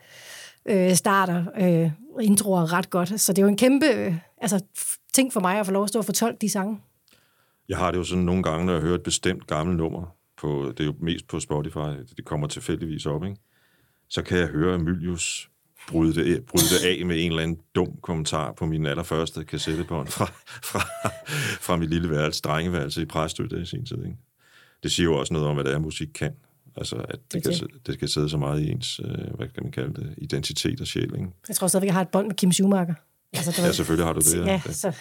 [0.66, 3.20] øh, starter, øh, introer ret godt.
[3.20, 4.60] Så det er jo en kæmpe øh, altså,
[5.12, 6.78] ting for mig at få lov at stå og fortolke de sange.
[7.68, 10.72] Jeg har det jo sådan nogle gange, når jeg hører et bestemt gammelt nummer, på,
[10.76, 13.36] det er jo mest på Spotify, det kommer tilfældigvis op, ikke?
[14.08, 15.50] så kan jeg høre Emilius
[15.90, 19.44] bryde det, af- bryde det af med en eller anden dum kommentar på min allerførste
[19.44, 20.24] kassettebånd fra,
[20.62, 20.78] fra,
[21.60, 23.96] fra mit lille værelse, drengeværelse i Præstø, det i sin tid.
[23.96, 24.16] Ikke?
[24.82, 26.32] Det siger jo også noget om, hvad det er, musik kan.
[26.76, 29.48] Altså, at det, Det kan, sidde- det kan sidde så meget i ens, øh, hvad
[29.48, 31.02] kan man kalde det, identitet og sjæl.
[31.14, 31.26] Ikke?
[31.48, 32.94] Jeg tror stadigvæk, jeg har et bånd med Kim Schumacher.
[33.32, 34.34] Altså, du Ja, ved- selvfølgelig har du det.
[34.46, 34.72] Ja, Ja.
[34.72, 34.92] så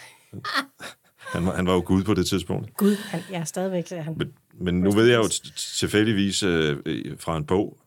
[1.32, 2.76] Han, var, han var jo gud på det tidspunkt.
[2.76, 4.14] gud, han, ja, stadigvæk er han.
[4.18, 4.28] Men,
[4.60, 7.78] men nu ved jeg jo tilfældigvis øh, øh, fra en bog,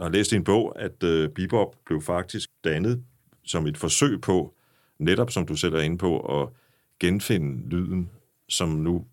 [0.00, 3.02] jeg har læst i en bog, at øh, bebop blev faktisk dannet
[3.44, 4.54] som et forsøg på,
[4.98, 6.48] netop som du selv er inde på, at
[7.00, 8.10] genfinde lyden,
[8.48, 9.04] som nu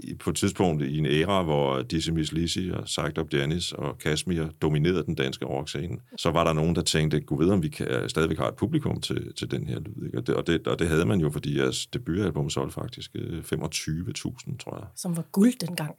[0.00, 3.72] i- på et tidspunkt i en æra, hvor Dizzy Miss Lizzy og Psyched Up Janis
[3.72, 7.62] og Kashmir dominerede den danske rockscene, så var der nogen, der tænkte, gud ved, om
[7.62, 10.06] vi kan, stadigvæk har et publikum til, til den her lyd.
[10.06, 10.18] Ikke?
[10.18, 13.38] Og, det, og, det, og det havde man jo, fordi jeres debutalbum solgte faktisk øh,
[13.38, 14.86] 25.000, tror jeg.
[14.96, 15.94] Som var guld dengang.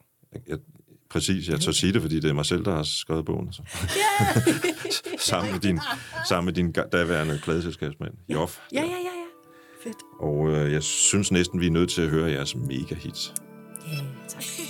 [0.48, 0.58] Jeg,
[1.14, 3.52] præcis, jeg tør sige det, fordi det er mig selv, der har skrevet bogen.
[3.52, 3.62] Så.
[5.30, 5.80] sammen, med din,
[6.28, 8.58] sammen med din daværende pladeselskabsmand, Joff.
[8.72, 9.24] Ja, ja, ja, ja.
[9.82, 9.96] Fedt.
[10.20, 13.34] Og øh, jeg synes næsten, vi er nødt til at høre jeres mega-hits.
[13.86, 13.98] Ja,
[14.28, 14.63] tak.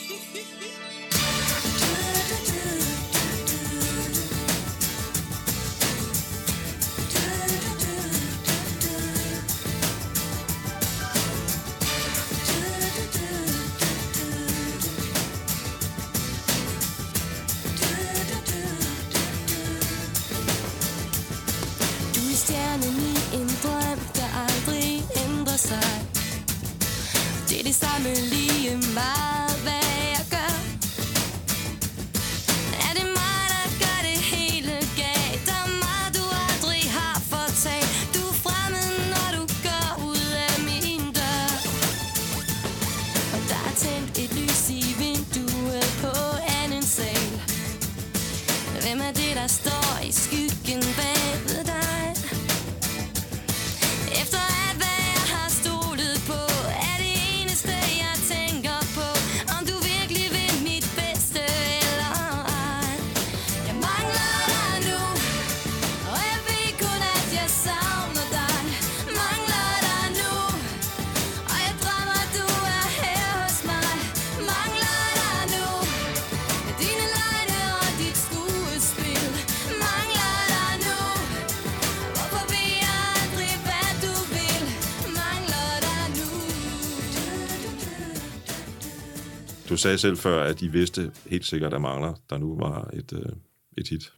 [89.68, 93.12] Du sagde selv før, at I vidste helt sikkert, at Mangler, der nu var et,
[93.12, 93.32] øh,
[93.78, 94.12] et hit.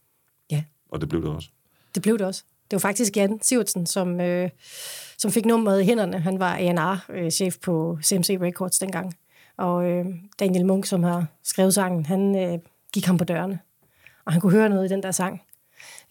[0.51, 1.49] Ja, Og det blev det også.
[1.95, 2.45] det blev det også.
[2.71, 4.51] Det var faktisk Jan Sivertsen, som, øh,
[5.19, 6.19] som fik nummeret i hænderne.
[6.21, 9.17] Han var A&R-chef på CMC Records dengang.
[9.57, 10.05] Og øh,
[10.41, 12.59] Daniel Munk, som har skrevet sangen, han øh,
[12.93, 13.59] gik ham på dørene.
[14.25, 15.43] Og han kunne høre noget i den der sang.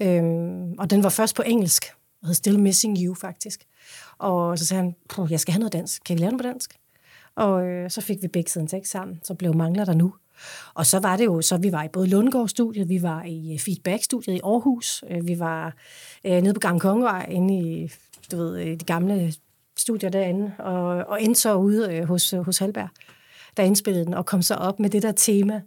[0.01, 1.85] Øhm, og den var først på engelsk,
[2.21, 3.65] og hed Still Missing You, faktisk.
[4.17, 6.03] Og så sagde han, "Puh, jeg skal have noget dansk.
[6.03, 6.75] Kan vi lære den på dansk?
[7.35, 10.13] Og øh, så fik vi begge siden tekst sammen, så blev Mangler der nu.
[10.73, 13.59] Og så var det jo, så vi var i både Lundgaard-studiet, vi var i øh,
[13.59, 15.75] Feedback-studiet i Aarhus, øh, vi var
[16.25, 17.91] øh, nede på Gamle Kongevej, inde i
[18.31, 19.33] du ved, øh, de gamle
[19.77, 22.89] studier derinde, og, og endte så ude øh, hos, øh, hos Halberg,
[23.57, 25.61] der indspillede den, og kom så op med det der tema,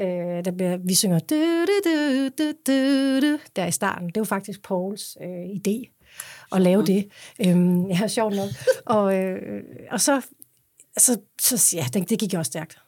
[0.00, 1.34] øh, der bliver, vi synger du,
[1.66, 4.08] du, du, du, du, du, der i starten.
[4.08, 5.98] Det var faktisk Pauls øh, idé
[6.52, 7.08] at lave det.
[7.46, 8.48] Øhm, ja, sjovt nok.
[8.86, 10.22] Og, øh, og så,
[10.98, 12.78] så, så ja, det, det gik jo også stærkt.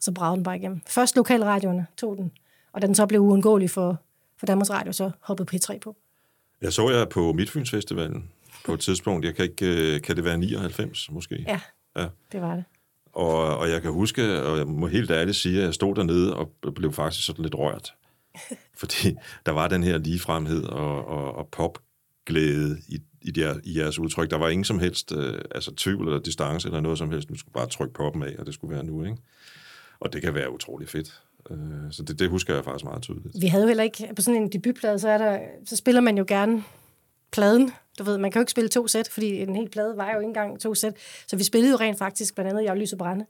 [0.00, 0.80] Så bragede den bare igennem.
[0.86, 2.32] Først lokalradioerne tog den,
[2.72, 4.00] og da den så blev uundgåelig for,
[4.38, 5.96] for Danmarks Radio, så hoppede P3 på.
[6.62, 8.30] Jeg så jer på Midtfyns Festivalen
[8.64, 9.24] på et tidspunkt.
[9.26, 11.44] Jeg kan ikke, øh, kan det være 99 måske?
[11.48, 11.60] Ja,
[11.96, 12.06] Ja.
[12.32, 12.64] det var det.
[13.12, 16.36] Og, og jeg kan huske, og jeg må helt ærligt sige, at jeg stod dernede
[16.36, 17.94] og blev faktisk sådan lidt rørt.
[18.80, 19.14] Fordi
[19.46, 24.30] der var den her ligefremhed og, og, og popglæde i, i, der, i jeres udtryk.
[24.30, 27.28] Der var ingen som helst øh, altså tvivl eller distance eller noget som helst.
[27.28, 29.16] Du skulle bare trykke poppen af, og det skulle være nu, ikke?
[30.00, 31.22] Og det kan være utrolig fedt.
[31.50, 31.56] Øh,
[31.90, 33.34] så det, det husker jeg faktisk meget tydeligt.
[33.40, 36.18] Vi havde jo heller ikke, på sådan en debutplade, så, er der, så spiller man
[36.18, 36.64] jo gerne
[37.32, 37.72] pladen.
[37.98, 40.18] Du ved, man kan jo ikke spille to sæt, fordi en hel plade var jo
[40.18, 40.94] ikke engang to sæt.
[41.26, 43.26] Så vi spillede jo rent faktisk blandt andet Jeg Lys og Brænde.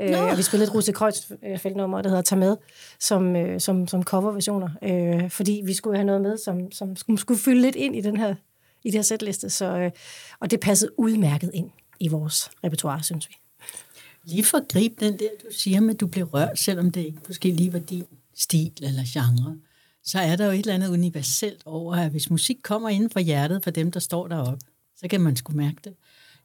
[0.00, 2.56] Øh, og vi spillede et Rose Kreuzfeldt-nummer, der hedder Tag med,
[2.98, 4.68] som, øh, som, som coverversioner.
[4.82, 8.00] Øh, fordi vi skulle have noget med, som, som skulle, skulle fylde lidt ind i
[8.00, 8.34] den her,
[8.84, 9.50] i det her sætliste.
[9.50, 9.90] Så, øh,
[10.40, 13.34] og det passede udmærket ind i vores repertoire, synes vi.
[14.24, 17.00] Lige for at gribe den der, du siger med, at du blev rørt, selvom det
[17.00, 19.56] ikke måske lige var din stil eller genre,
[20.04, 23.20] så er der jo et eller andet universelt over, at hvis musik kommer inden for
[23.20, 24.66] hjertet for dem, der står deroppe,
[24.96, 25.94] så kan man sgu mærke det.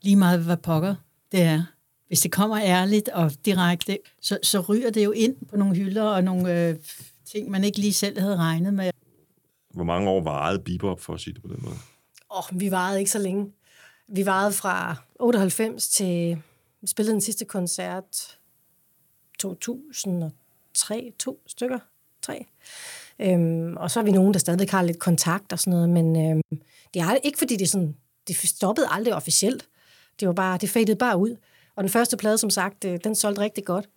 [0.02, 0.96] Lige meget hvad pokker
[1.32, 1.64] det er.
[2.08, 6.04] Hvis det kommer ærligt og direkte, så, så ryger det jo ind på nogle hylder
[6.04, 6.76] og nogle øh,
[7.26, 8.92] ting, man ikke lige selv havde regnet med.
[9.74, 11.76] Hvor mange år varede bebop, for at sige det på den måde?
[12.32, 13.52] Åh, oh, vi varede ikke så længe.
[14.08, 16.42] Vi varede fra 98 til...
[16.82, 18.38] Vi spillede den sidste koncert
[19.40, 21.80] 2003, to stykker,
[22.22, 22.46] tre.
[23.20, 26.32] Øhm, og så er vi nogen, der stadig har lidt kontakt og sådan noget, men
[26.32, 26.62] øhm,
[26.94, 27.96] det er ikke fordi, det, sådan,
[28.28, 29.68] det stoppede aldrig officielt.
[30.20, 31.36] Det var bare, det fadede bare ud.
[31.76, 33.90] Og den første plade, som sagt, øh, den solgte rigtig godt.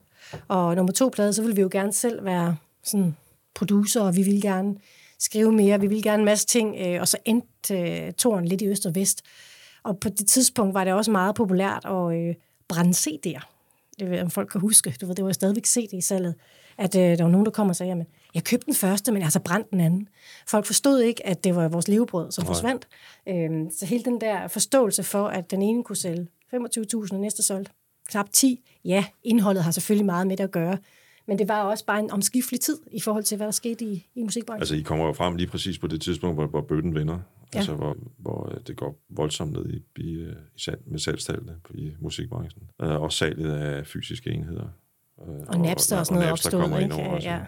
[0.49, 3.16] Og nummer to plade, så ville vi jo gerne selv være sådan
[3.55, 4.75] producer, og vi ville gerne
[5.21, 8.63] skrive mere, vi ville gerne en masse ting, øh, og så endte øh, toren lidt
[8.63, 9.23] i øst og vest.
[9.83, 12.35] Og på det tidspunkt var det også meget populært at øh,
[12.69, 13.47] brænde CD'er.
[13.99, 14.95] Det ved om folk kan huske.
[15.01, 16.35] Du ved, det var stadigvæk CD-salget.
[16.79, 19.21] At øh, der var nogen, der kom og sagde, jamen, jeg købte den første, men
[19.21, 20.09] jeg har så brændt den anden.
[20.49, 22.49] Folk forstod ikke, at det var vores levebrød, som Nej.
[22.49, 22.89] forsvandt.
[23.29, 27.43] Øhm, så hele den der forståelse for, at den ene kunne sælge 25.000, og næste
[27.43, 27.73] solgte
[28.09, 28.71] knap 10.
[28.85, 30.79] Ja, indholdet har selvfølgelig meget med det at gøre,
[31.31, 34.07] men det var også bare en omskiftelig tid i forhold til, hvad der skete i,
[34.14, 34.62] i musikbranchen.
[34.62, 37.19] Altså, I kommer jo frem lige præcis på det tidspunkt, hvor, hvor bøtten vinder.
[37.55, 37.59] Ja.
[37.59, 41.57] Altså, hvor, hvor øh, det går voldsomt ned i, i, øh, i salg, med salgstallene
[41.75, 42.62] i musikbranchen.
[42.83, 44.69] Uh, også salget af fysiske enheder.
[45.16, 47.05] Uh, og Napster og sådan noget Napster opstod, kommer ind ikke?
[47.05, 47.14] over.
[47.14, 47.29] også.
[47.29, 47.40] Ja.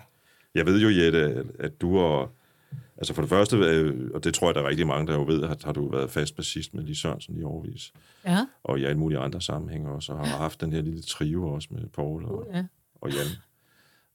[0.54, 2.30] Jeg ved jo, Jette, at, at du og...
[2.96, 5.24] Altså for det første, øh, og det tror jeg, der er rigtig mange, der jo
[5.24, 7.92] ved, at har du været fast bassist med Lis Sørensen i årvis.
[8.24, 11.48] Ja, Og i alle mulige andre sammenhænge også, og har haft den her lille trio
[11.48, 12.64] også med Paul og, ja.
[13.00, 13.26] og Jan.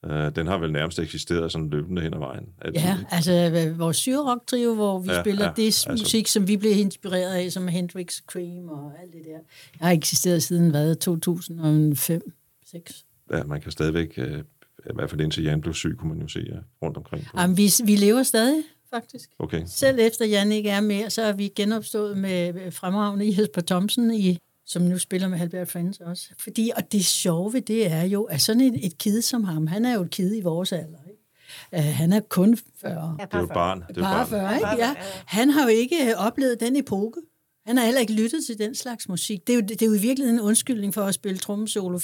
[0.04, 2.46] Uh, den har vel nærmest eksisteret sådan løbende hen ad vejen.
[2.62, 3.32] Altid, Ja, altså
[3.68, 6.72] øh, vores syrerock trio, hvor vi Ja, spiller ja, det altså- musik, som vi blev
[6.72, 9.32] inspireret af, som Hendrix, Cream og alt det der.
[9.80, 12.32] Jeg har eksisteret siden, hvad, 2005
[12.66, 16.22] 6 ja, man kan stadigvæk, uh, i hvert fald indtil Jan blev syg, kunne man
[16.22, 17.26] jo se ja, rundt omkring.
[17.26, 17.40] På.
[17.40, 19.30] Jamen, vi, vi lever stadig, faktisk.
[19.40, 19.64] Okay.
[19.66, 24.38] Selv efter Jan ikke er mere, så er vi genopstået med fremragende Jesper Thomsen, i,
[24.68, 26.30] som nu spiller med Halbert Friends også.
[26.40, 29.68] Fordi, og det sjove ved det er jo, at sådan et, et kid som ham,
[29.68, 31.00] han er jo et kid i vores alder.
[31.10, 31.88] Ikke?
[31.88, 33.18] Uh, han er kun 40.
[33.20, 33.84] Det er jo et barn.
[33.88, 34.28] Det er barn.
[34.28, 34.68] 40, ikke?
[34.86, 34.96] Ja.
[35.26, 37.22] Han har jo ikke øh, oplevet den epoke.
[37.66, 39.48] Han har heller ikke lyttet til den slags musik.
[39.48, 42.04] Det er jo, det er jo i virkeligheden en undskyldning for at spille trommesolo 24-7.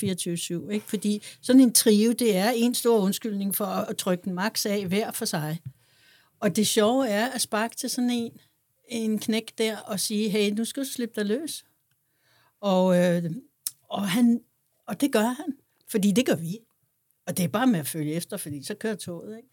[0.71, 0.85] Ikke?
[0.85, 4.65] Fordi sådan en trio, det er en stor undskyldning for at, at trykke den max
[4.65, 5.59] af hver for sig.
[6.39, 8.31] Og det sjove er at sparke til sådan en,
[8.89, 11.63] en knæk der og sige, hey, nu skal du slippe dig løs.
[12.63, 13.23] Og, øh,
[13.89, 14.41] og, han,
[14.87, 15.53] og det gør han,
[15.91, 16.57] fordi det gør vi.
[17.27, 19.37] Og det er bare med at følge efter, fordi så kører toget.
[19.37, 19.49] Ikke?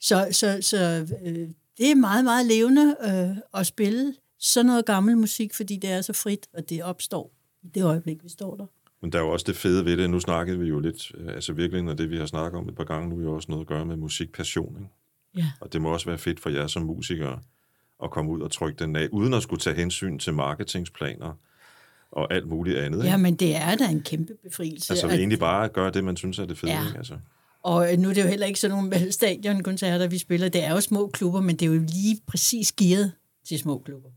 [0.00, 1.48] Så, så, så øh,
[1.78, 6.00] det er meget, meget levende øh, at spille sådan noget gammel musik, fordi det er
[6.00, 8.66] så frit, og det opstår i det øjeblik, vi står der.
[9.00, 10.10] Men der er jo også det fede ved det.
[10.10, 12.74] Nu snakkede vi jo lidt, øh, altså virkelig, når det vi har snakket om et
[12.74, 14.76] par gange, nu er jo også noget at gøre med musikpassion.
[14.76, 14.90] Ikke?
[15.36, 15.52] Ja.
[15.60, 17.40] Og det må også være fedt for jer som musikere
[18.04, 21.34] at komme ud og trykke den af, uden at skulle tage hensyn til marketingsplaner
[22.14, 23.04] og alt muligt andet.
[23.04, 24.92] Ja, men det er da en kæmpe befrielse.
[24.92, 26.72] altså at- egentlig bare gøre det, man synes er det fede.
[26.72, 26.86] Ja.
[26.86, 26.98] Ikke?
[26.98, 27.14] Altså.
[27.62, 30.48] Og øh, nu er det jo heller ikke sådan nogle stadionkoncerter, vi spiller.
[30.48, 33.12] Det er jo små klubber, men det er jo lige præcis gearet
[33.48, 34.08] til små klubber.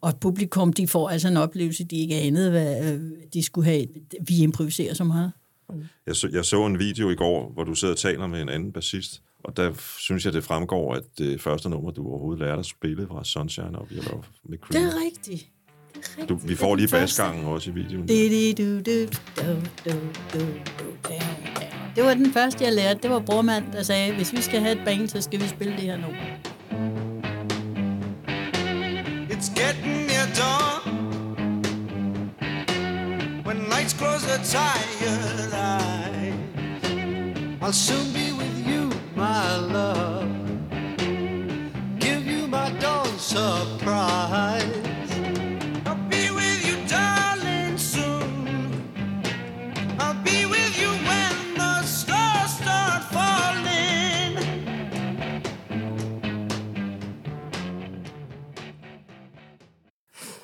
[0.00, 3.00] Og publikum, de får altså en oplevelse, de ikke anede, hvad øh,
[3.34, 3.86] de skulle have.
[4.28, 5.32] Vi improviserer så meget.
[6.06, 8.48] Jeg, så, jeg så en video i går, hvor du sidder og taler med en
[8.48, 12.58] anden bassist, og der synes jeg, det fremgår, at det første nummer, du overhovedet lærte
[12.60, 14.82] at spille, var Sunshine of Your Love med Cream.
[14.84, 15.48] Det er rigtigt.
[16.28, 18.08] Du, vi får lige basgangen også i videoen.
[21.96, 22.98] Det var den første, jeg lærte.
[23.02, 25.72] Det var brormand, der sagde, hvis vi skal have et band, så skal vi spille
[25.72, 26.18] det her nummer.
[29.30, 30.82] It's getting near dawn.
[33.46, 36.34] When nights close their tired eyes,
[37.62, 40.28] I'll soon be with you, my love.
[42.00, 44.87] Give you my dawn surprise.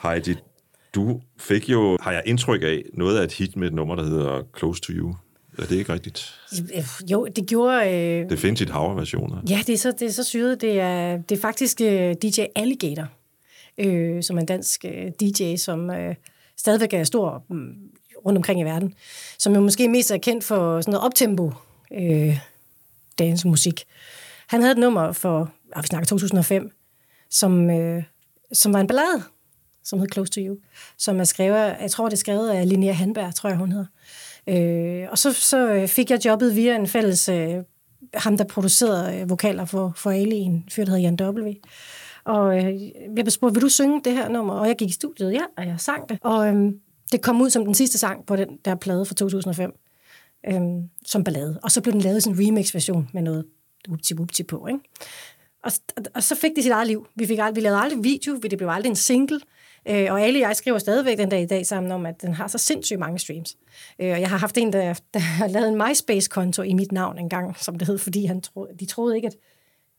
[0.05, 0.35] Heidi,
[0.95, 4.05] du fik jo, har jeg indtryk af, noget af et hit med et nummer, der
[4.05, 5.14] hedder Close to You.
[5.59, 6.35] Er det ikke rigtigt?
[7.11, 7.93] Jo, det gjorde...
[7.93, 9.43] Øh, Det findes i et hav af versioner.
[9.49, 10.61] Ja, det er så, det er så syret.
[10.61, 13.07] Det er, det er faktisk øh, DJ Alligator,
[13.79, 16.14] øh, som er en dansk øh, DJ, som øh,
[16.57, 17.73] stadigvæk er stor mm,
[18.27, 18.95] rundt omkring i verden.
[19.38, 21.53] Som jo måske mest er kendt for sådan noget optempo
[22.01, 22.38] øh,
[23.19, 23.85] dansemusik.
[24.47, 26.71] Han havde et nummer for, ah, vi snakker 2005,
[27.31, 28.03] som, øh,
[28.53, 29.23] som var en ballade,
[29.85, 30.57] som hedder Close to You,
[30.99, 33.87] som er skrevet, jeg tror, det er skrevet af Linnea Hanberg, tror jeg, hun hedder.
[34.47, 37.55] Øh, og så, så øh, fik jeg jobbet via en fælles, øh,
[38.14, 41.53] ham der producerede øh, vokaler for, for Ali, en fyr, der hedder Jan W.
[42.25, 42.83] Og øh,
[43.16, 44.55] jeg blev spurgt, vil du synge det her nummer?
[44.55, 46.18] Og jeg gik i studiet, ja, og jeg sang det.
[46.23, 46.73] Og øh,
[47.12, 49.73] det kom ud som den sidste sang på den der plade fra 2005,
[50.49, 50.61] øh,
[51.07, 51.61] som ballade.
[51.62, 53.44] Og så blev den lavet i sådan en remix-version med noget
[53.88, 54.81] whoopty på, ikke?
[55.62, 57.07] Og, og, og så fik det sit eget liv.
[57.14, 59.40] Vi, fik aldrig, vi lavede aldrig video, det blev aldrig en single.
[59.88, 62.49] Øh, og alle jeg skriver stadigvæk den dag i dag sammen om, at den har
[62.49, 63.57] så sindssygt mange streams.
[63.99, 67.18] Øh, og jeg har haft en, der, der har lavet en MySpace-konto i mit navn
[67.18, 69.37] engang, som det hed, fordi han tro, de troede ikke, at,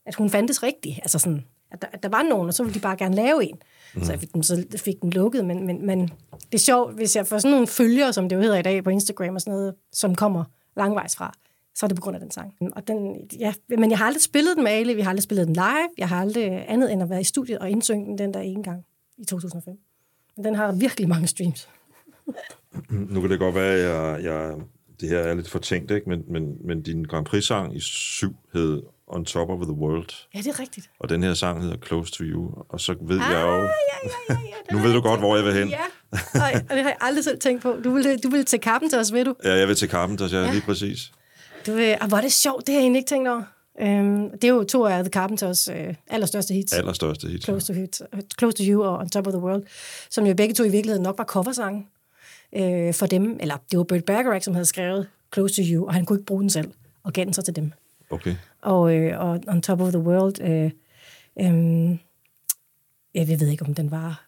[0.06, 1.00] at hun fandtes rigtigt.
[1.02, 3.44] Altså sådan, at der, at der var nogen, og så ville de bare gerne lave
[3.44, 3.58] en.
[3.96, 4.04] Mm.
[4.04, 5.46] Så jeg fik den, så fik den lukket.
[5.46, 6.00] Men, men, men
[6.32, 8.84] det er sjovt, hvis jeg får sådan nogle følgere, som det jo hedder i dag
[8.84, 10.44] på Instagram og sådan noget, som kommer
[10.78, 11.34] langvejs fra,
[11.76, 12.54] så er det på grund af den sang.
[12.76, 15.48] Og den, ja, men jeg har aldrig spillet den med Ali, vi har aldrig spillet
[15.48, 18.34] den live, jeg har aldrig andet end at være i studiet og indsynge den den
[18.34, 18.86] der ene gang
[19.18, 19.74] i 2005.
[20.38, 21.70] Men den har virkelig mange streams.
[23.14, 24.56] Nu kan det godt være, at jeg, jeg,
[25.00, 26.10] det her er lidt fortænkt, ikke?
[26.10, 30.40] Men, men, men din Grand Prix-sang i syv hed On Top of the World, Ja,
[30.40, 30.90] det er rigtigt.
[31.00, 33.56] og den her sang hedder Close to You, og så ved jeg jo...
[33.56, 33.68] ja, ja,
[34.30, 34.38] ja,
[34.70, 35.70] ja, Nu ved du godt, hvor jeg vil hen.
[35.80, 35.80] Ja,
[36.70, 37.76] og det har jeg aldrig selv tænkt på.
[37.84, 38.60] Du vil, du vil til
[39.00, 39.36] os, ved du?
[39.44, 41.12] Ja, jeg vil til Carpenters, ja, lige præcis.
[41.66, 43.44] du vil, og hvor er det sjovt, det har jeg egentlig ikke tænkt over.
[43.82, 46.74] Øhm, det er jo to af The Carpenters øh, allerstørste hits.
[46.74, 47.44] Allerstørste hit.
[47.44, 48.02] Close to, hit,
[48.40, 49.64] Close to You og On Top of the World,
[50.10, 51.88] som jo begge to i virkeligheden nok var coversange
[52.56, 53.38] øh, for dem.
[53.40, 56.26] Eller det var Burt Bacharach, som havde skrevet Close to You, og han kunne ikke
[56.26, 56.72] bruge den selv,
[57.04, 57.72] og gav den så til dem.
[58.10, 58.36] Okay.
[58.62, 60.72] Og, øh, og On Top of the World, øh,
[61.40, 61.98] øh,
[63.14, 64.25] jeg ved ikke, om den var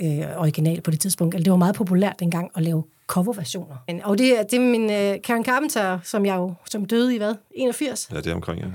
[0.00, 1.34] øh, original på det tidspunkt.
[1.34, 3.76] Altså, det var meget populært dengang at lave coverversioner.
[3.86, 7.14] Men, og det, er- det er min øh, Karen Carpenter, som jeg jo som døde
[7.14, 7.34] i hvad?
[7.50, 8.08] 81.
[8.12, 8.66] Ja, det er omkring, ja.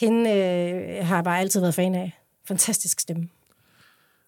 [0.00, 2.18] Hende øh, har jeg bare altid været fan af.
[2.48, 3.28] Fantastisk stemme.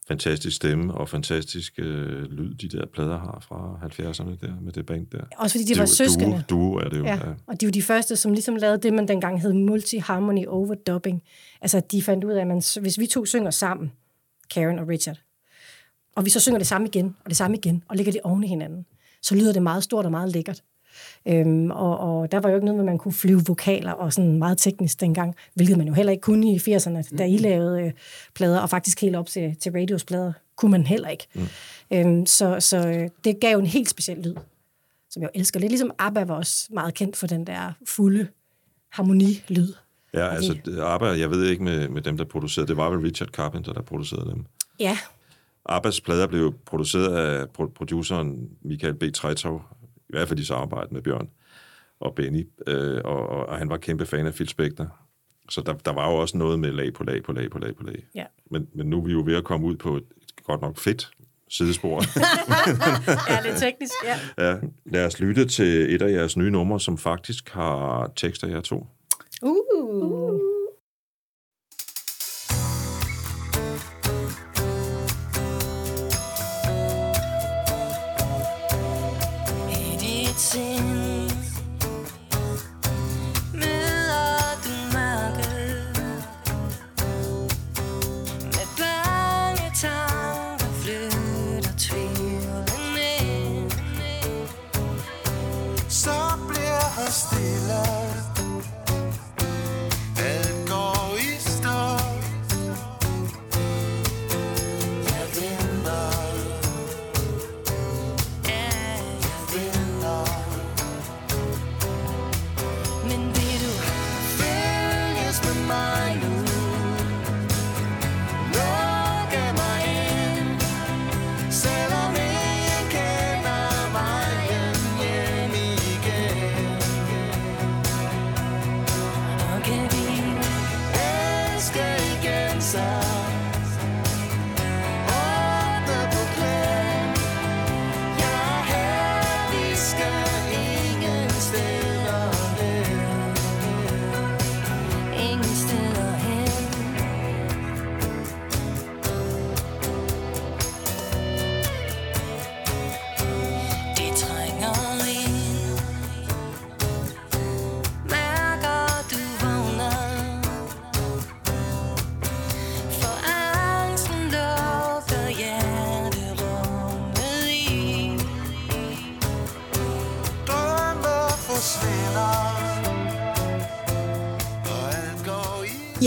[0.08, 4.86] Fantastisk stemme og fantastisk øh, lyd, de der plader har fra 70'erne der, med det
[4.86, 5.20] band der.
[5.38, 6.44] Også fordi de var søskende.
[6.50, 7.04] Duo, duo er det jo.
[7.04, 11.22] Ja, og de var de første, som ligesom lavede det, man dengang hed multi-harmony overdubbing.
[11.60, 13.92] Altså, at de fandt ud af, at man, hvis vi to synger sammen,
[14.54, 15.20] Karen og Richard,
[16.14, 18.44] og vi så synger det samme igen, og det samme igen, og lægger det oven
[18.44, 18.86] i hinanden,
[19.22, 20.62] så lyder det meget stort og meget lækkert.
[21.28, 24.12] Øhm, og, og der var jo ikke noget med, at man kunne flyve vokaler og
[24.12, 27.82] sådan meget teknisk dengang, hvilket man jo heller ikke kunne i 80'erne, da I lavede
[27.82, 27.92] øh,
[28.34, 31.26] plader, og faktisk helt op til, til radios plader, kunne man heller ikke.
[31.34, 31.46] Mm.
[31.92, 34.34] Øhm, så så øh, det gav jo en helt speciel lyd
[35.10, 35.60] som jeg elsker.
[35.60, 38.28] Lidt ligesom ABBA var også meget kendt for den der fulde
[38.90, 39.72] harmonilyd.
[40.14, 43.28] Ja, altså ABBA, jeg ved ikke med, med dem, der producerede, det var vel Richard
[43.28, 44.44] Carpenter, der producerede dem.
[44.80, 44.98] Ja,
[45.70, 49.04] Abbas plader blev produceret af pro- produceren Michael B.
[49.14, 51.28] Tretov, i hvert fald i samarbejde med Bjørn
[52.00, 54.96] og Benny, øh, og, og, og han var kæmpe fan af Phil Spector.
[55.48, 57.76] Så der, der var jo også noget med lag på lag på lag på lag
[57.76, 58.04] på lag.
[58.14, 58.24] Ja.
[58.50, 60.04] Men, men nu er vi jo ved at komme ud på et
[60.44, 61.10] godt nok fedt
[61.48, 62.02] sidespor.
[63.32, 64.48] ja lidt teknisk, ja.
[64.48, 64.56] ja,
[64.86, 68.86] lad os lytte til et af jeres nye numre, som faktisk har tekster jer to.
[69.42, 70.40] Uh.
[70.40, 70.59] I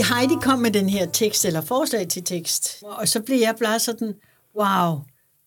[0.04, 3.78] Heidi kom med den her tekst, eller forslag til tekst, og så blev jeg bare
[3.78, 4.14] sådan,
[4.58, 4.98] wow,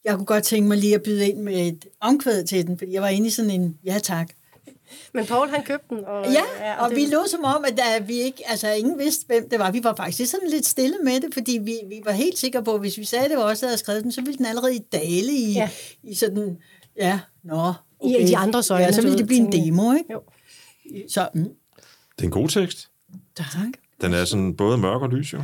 [0.05, 2.93] jeg kunne godt tænke mig lige at byde ind med et omkvæd til den, fordi
[2.93, 4.29] jeg var inde i sådan en ja tak.
[5.13, 6.05] Men Paul, han købte den.
[6.05, 9.49] Og, Ja, og vi lå som om, at der, vi ikke, altså ingen vidste, hvem
[9.49, 9.71] det var.
[9.71, 12.73] Vi var faktisk sådan lidt stille med det, fordi vi, vi var helt sikre på,
[12.73, 14.45] at hvis vi sagde, at det var os, der havde skrevet den, så ville den
[14.45, 15.59] allerede i dale i, Ja.
[16.03, 16.09] ja.
[16.09, 16.57] i sådan,
[16.97, 17.73] ja, nå.
[18.05, 20.13] I- i de andres øjne, Ja, så ville det blive en demo, ikke?
[20.13, 20.21] Jo.
[21.09, 21.51] Så, mm, Det
[22.19, 22.89] er en god tekst.
[23.35, 23.47] tak.
[24.01, 25.39] Den er sådan både mørk og lys, jo.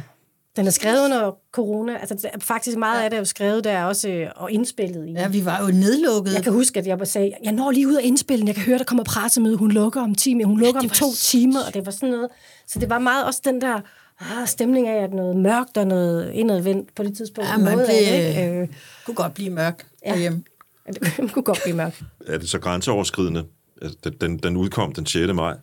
[0.56, 1.98] Den er skrevet under corona.
[1.98, 5.12] Altså, er- faktisk meget af det er jo skrevet der også, øh, og indspillet i.
[5.12, 6.34] Ja, vi var jo nedlukket.
[6.34, 8.64] Jeg kan huske, at jeg bare sagde, jeg når lige ud af indspillen, jeg kan
[8.64, 11.60] høre, der kommer pressemøde, hun lukker om 10 minutter, hun lukker det om to timer,
[11.68, 12.28] og det var sådan noget.
[12.68, 13.80] Så det var meget også den der
[14.20, 17.50] ah, stemning af, at noget mørkt og noget indadvendt på det tidspunkt.
[17.50, 18.62] Ja, man Noget af blev, det, ikke?
[18.62, 18.68] øh,
[19.06, 20.10] kunne godt blive mørk Ja.
[20.10, 20.14] ja.
[20.16, 20.44] derhjemme.
[20.86, 22.02] at det kunne godt blive mørkt.
[22.28, 23.44] er det så grænseoverskridende?
[23.82, 25.34] Altså, den- Den, den udkom den 6.
[25.34, 25.56] maj.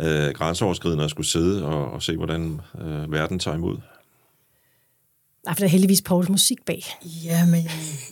[0.00, 3.76] Øh, grænseoverskridende at skulle sidde og, og se, hvordan øh, verden tager imod.
[5.44, 6.82] Nej, for der er heldigvis Pauls musik bag.
[7.24, 7.64] Ja, men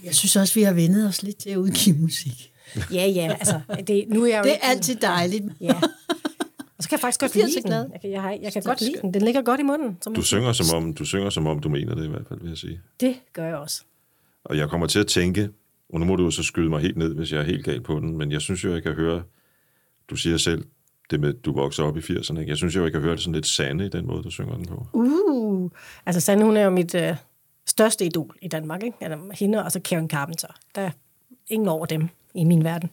[0.05, 2.53] jeg, synes også, vi har vendet os lidt til at udgive musik.
[2.93, 5.45] Ja, ja, altså, det, nu er jeg jo Det er ikke- altid dejligt.
[5.61, 5.75] Ja.
[6.79, 7.67] Og så kan jeg faktisk godt lide så den.
[7.71, 7.87] glad.
[7.93, 9.15] Jeg kan, jeg, har, jeg kan godt lide den.
[9.15, 9.99] Den ligger godt i munden.
[10.03, 12.41] Som Du synger, som om, du synger, som om du mener det i hvert fald,
[12.41, 12.81] vil jeg sige.
[13.01, 13.83] Det gør jeg også.
[14.45, 15.49] Og jeg kommer til at tænke,
[15.93, 17.81] og nu må du jo så skyde mig helt ned, hvis jeg er helt gal
[17.81, 19.23] på den, men jeg synes jo, jeg kan høre,
[20.11, 20.65] du siger selv,
[21.11, 22.51] det med, du voksede op i 80'erne, ikke?
[22.51, 24.57] jeg synes jo, jeg kan høre det sådan lidt sande i den måde, du synger
[24.57, 24.87] den på.
[24.93, 25.71] Uh,
[26.07, 27.17] altså Sande, hun er jo mit øh,
[27.67, 28.83] største idol i Danmark.
[28.83, 28.97] Ikke?
[29.01, 30.49] Altså, hende og så Karen Carpenter.
[30.75, 30.91] Der er
[31.49, 32.91] ingen over dem i min verden.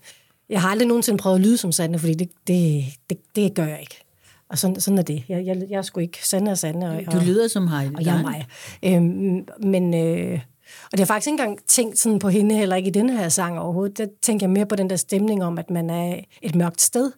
[0.49, 3.65] Jeg har aldrig nogensinde prøvet at lyde som Sande, fordi det, det, det, det gør
[3.65, 4.03] jeg ikke.
[4.49, 5.23] Og sådan, sådan er det.
[5.29, 6.89] Jeg, jeg, jeg er sgu ikke Sande og Sande.
[6.89, 7.95] Og, Du lyder som Heidi.
[7.95, 8.45] og jeg er mig.
[8.85, 10.39] Øhm, men, øh,
[10.85, 13.29] Og det har faktisk ikke engang tænkt sådan på hende, heller ikke i den her
[13.29, 13.97] sang overhovedet.
[13.97, 17.11] Der tænker jeg mere på den der stemning om, at man er et mørkt sted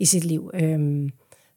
[0.00, 1.10] i sit liv, øhm,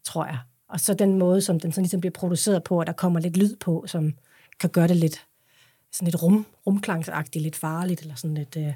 [0.04, 0.38] tror jeg.
[0.70, 3.38] Og så den måde, som den sådan ligesom bliver produceret på, og der kommer lidt
[3.38, 4.14] lyd på, som
[4.60, 5.26] kan gøre det lidt
[5.92, 8.74] sådan lidt rum, rumklangsagtigt, lidt farligt, eller sådan lidt, øh,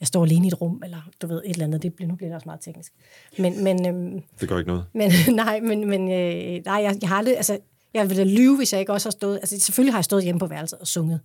[0.00, 1.82] jeg står alene i et rum, eller du ved, et eller andet.
[1.82, 2.92] Det bliver, nu bliver det også meget teknisk.
[3.38, 4.84] Men, men, øhm, Det gør ikke noget.
[4.94, 5.10] men
[5.44, 7.58] nej, men, men øh, nej, jeg, jeg har aldrig, altså,
[7.94, 10.24] jeg ville da lyve, hvis jeg ikke også har stået, altså selvfølgelig har jeg stået
[10.24, 11.20] hjemme på værelset og sunget.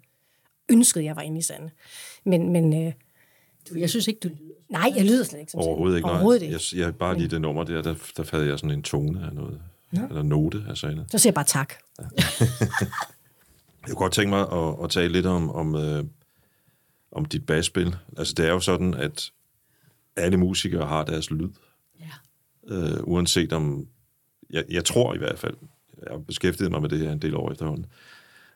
[0.72, 1.70] Ønskede, jeg var inde i sande.
[2.26, 2.94] Men, men øh,
[3.70, 4.47] Du, jeg synes ikke, du lyder.
[4.70, 6.08] Nej, jeg lyder slet ikke som Overhovedet ikke.
[6.08, 6.14] nej.
[6.14, 6.60] Overhovedet ikke.
[6.74, 9.34] Jeg, jeg, bare lige det nummer der, der, der havde jeg sådan en tone af
[9.34, 9.62] noget.
[9.96, 10.08] Ja.
[10.08, 11.06] Eller note af sandet.
[11.12, 11.74] Så siger jeg bare tak.
[13.88, 16.04] Jeg kunne godt tænke mig at, at tale lidt om, om, øh,
[17.12, 17.96] om dit basspil.
[18.18, 19.32] Altså, det er jo sådan, at
[20.16, 21.50] alle musikere har deres lyd.
[22.00, 22.76] Ja.
[22.76, 23.88] Øh, uanset om...
[24.50, 25.54] Jeg, jeg tror i hvert fald,
[26.04, 27.86] jeg har beskæftiget mig med det her en del år efterhånden,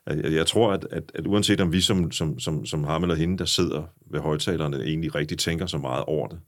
[0.06, 3.38] jeg, tror, at, at, at uanset om vi som, som, som, som ham eller hende,
[3.38, 6.38] der sidder ved højtalerne, egentlig rigtig tænker så meget over det,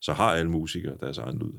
[0.00, 1.52] så har alle musikere deres egen lyd.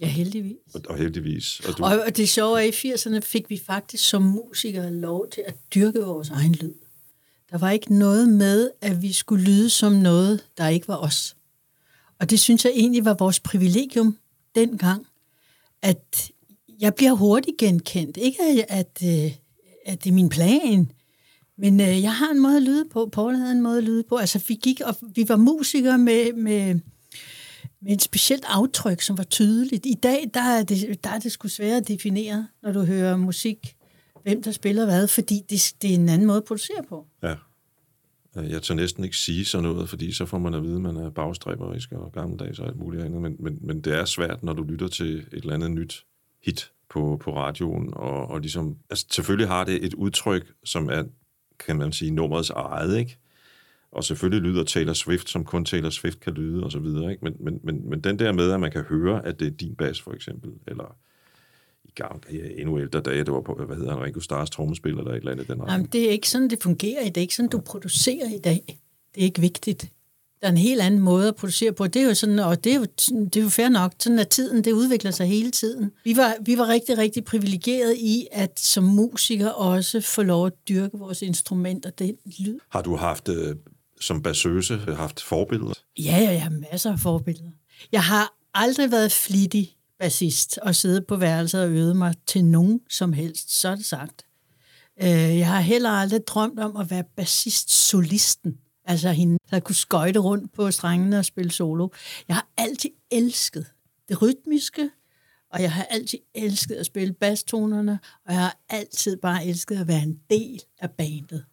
[0.00, 0.74] Ja, heldigvis.
[0.74, 1.60] Og, og heldigvis.
[1.60, 4.92] Og du, Og, og det sjove er, at i 80'erne fik vi faktisk som musikere
[4.92, 6.74] lov til at dyrke vores egen lyd.
[7.50, 11.36] Der var ikke noget med, at vi skulle lyde som noget, der ikke var os.
[12.20, 14.18] Og det synes jeg egentlig var vores privilegium
[14.54, 15.06] dengang,
[15.82, 16.30] at
[16.80, 18.16] jeg bliver hurtigt genkendt.
[18.16, 19.32] Ikke at, at, øh,
[19.86, 20.92] at det er min plan,
[21.58, 23.08] men øh, jeg har en måde at lyde på.
[23.12, 24.16] Paul havde en måde at lyde på.
[24.16, 26.80] Altså, vi gik, og vi var musikere med, med,
[27.80, 29.86] med et specielt aftryk, som var tydeligt.
[29.86, 33.16] I dag, der er det, der er det sgu svært at definere, når du hører
[33.16, 33.76] musik,
[34.22, 37.06] hvem der spiller hvad, fordi det, det er en anden måde at producere på.
[37.22, 37.34] Ja.
[38.36, 40.80] Øh, jeg tør næsten ikke sige sådan noget, fordi så får man at vide, at
[40.80, 43.22] man er bagstræberisk og gammeldags og alt muligt andet.
[43.22, 46.04] Men, men, men det er svært, når du lytter til et eller andet nyt
[46.42, 47.90] hit på, på radioen.
[47.92, 51.04] Og, og ligesom, altså, selvfølgelig har det et udtryk, som er,
[51.66, 53.18] kan man sige, nummerets eget, ikke?
[53.92, 57.24] Og selvfølgelig lyder Taylor Swift, som kun Taylor Swift kan lyde, og så videre, ikke?
[57.24, 59.74] Men, men, men, men den der med, at man kan høre, at det er din
[59.74, 60.96] bas, for eksempel, eller
[61.84, 64.92] i gang, ja, endnu ældre dage, det var på, hvad hedder han, Ringo Stars trommespil,
[64.92, 65.70] eller et eller andet den retning.
[65.70, 67.04] Jamen, det er ikke sådan, det fungerer.
[67.04, 68.80] Det er ikke sådan, du producerer i dag.
[69.14, 69.92] Det er ikke vigtigt.
[70.44, 71.86] Der er en helt anden måde at producere på.
[71.86, 72.84] Det er jo sådan, og det er jo,
[73.24, 73.92] det er jo fair nok.
[73.98, 75.90] Sådan at tiden, det udvikler sig hele tiden.
[76.04, 80.52] Vi var, vi var rigtig, rigtig privilegeret i, at som musikere også få lov at
[80.68, 82.58] dyrke vores instrumenter, den lyd.
[82.70, 83.56] Har du haft, øh,
[84.00, 85.72] som bassøse, haft forbilleder?
[85.98, 87.50] Ja, ja, jeg har masser af forbilleder.
[87.92, 92.80] Jeg har aldrig været flittig bassist og siddet på værelset og øvet mig til nogen
[92.90, 94.24] som helst, så er det sagt.
[95.02, 98.54] Øh, Jeg har heller aldrig drømt om at være bassist-solisten,
[98.84, 101.88] altså hende, der kunne skøjte rundt på strengene og spille solo.
[102.28, 103.66] Jeg har altid elsket
[104.08, 104.90] det rytmiske,
[105.50, 109.88] og jeg har altid elsket at spille bastonerne, og jeg har altid bare elsket at
[109.88, 111.44] være en del af bandet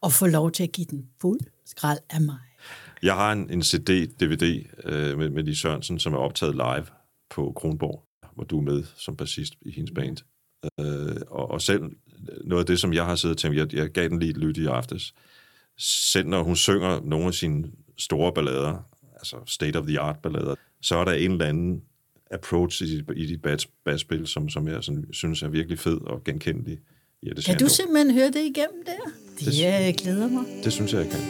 [0.00, 2.38] og få lov til at give den fuld skrald af mig.
[3.02, 6.86] Jeg har en, en CD-DVD øh, med, med Lis Sørensen, som er optaget live
[7.30, 8.04] på Kronborg,
[8.34, 10.16] hvor du er med som bassist i hendes band.
[10.80, 11.82] Øh, og, og selv
[12.44, 14.36] noget af det, som jeg har siddet og tænkt, jeg, jeg gav den lige et
[14.36, 15.14] lyt i aftes,
[15.78, 17.64] selv når hun synger nogle af sine
[17.98, 21.82] store ballader, altså state-of-the-art-ballader, så er der en eller anden
[22.30, 26.00] approach i dit, i dit bas, basspil, som, som jeg sådan, synes er virkelig fed
[26.00, 26.78] og genkendelig.
[27.22, 29.10] Ja, det Kan du simpelthen høre det igennem der?
[29.38, 30.44] Det jeg glæder mig.
[30.64, 31.20] Det synes jeg, jeg kan.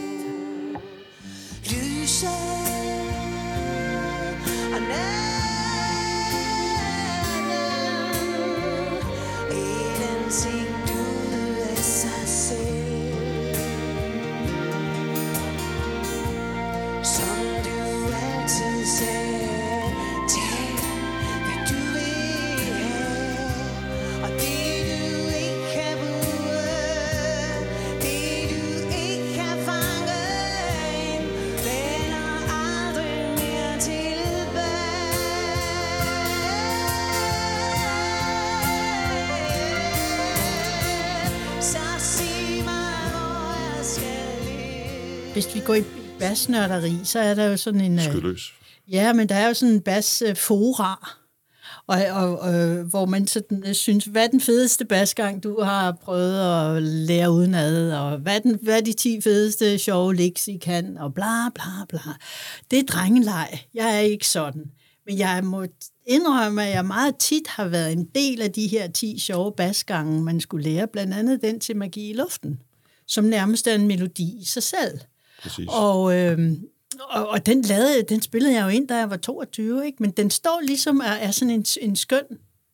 [1.65, 2.29] Lyset
[4.75, 5.35] og natten
[45.45, 45.85] Hvis vi går i
[46.19, 47.99] basnørderi, så er der jo sådan en...
[47.99, 48.53] øh, Skydløs.
[48.89, 51.19] Ja, men der er jo sådan en basfora,
[51.87, 55.93] og, og, og, hvor man sådan øh, synes, hvad er den fedeste basgang, du har
[55.93, 56.41] prøvet
[56.77, 60.57] at lære udenad, og hvad er, den, hvad er de 10 fedeste sjove licks, I
[60.57, 62.01] kan, og bla bla bla.
[62.71, 63.67] Det er drengeleg.
[63.75, 64.71] Jeg er ikke sådan.
[65.07, 65.67] Men jeg må
[66.07, 70.23] indrømme, at jeg meget tit har været en del af de her 10 sjove basgange,
[70.23, 72.63] man skulle lære, blandt andet den til magi i luften,
[73.07, 75.01] som nærmest er en melodi i sig selv.
[75.45, 75.69] Præcis.
[75.69, 76.53] Og, øh,
[77.11, 79.97] og, og den, lavede, den spillede jeg jo ind, da jeg var 22, ikke?
[80.01, 82.25] men den står ligesom er, er sådan en, en skøn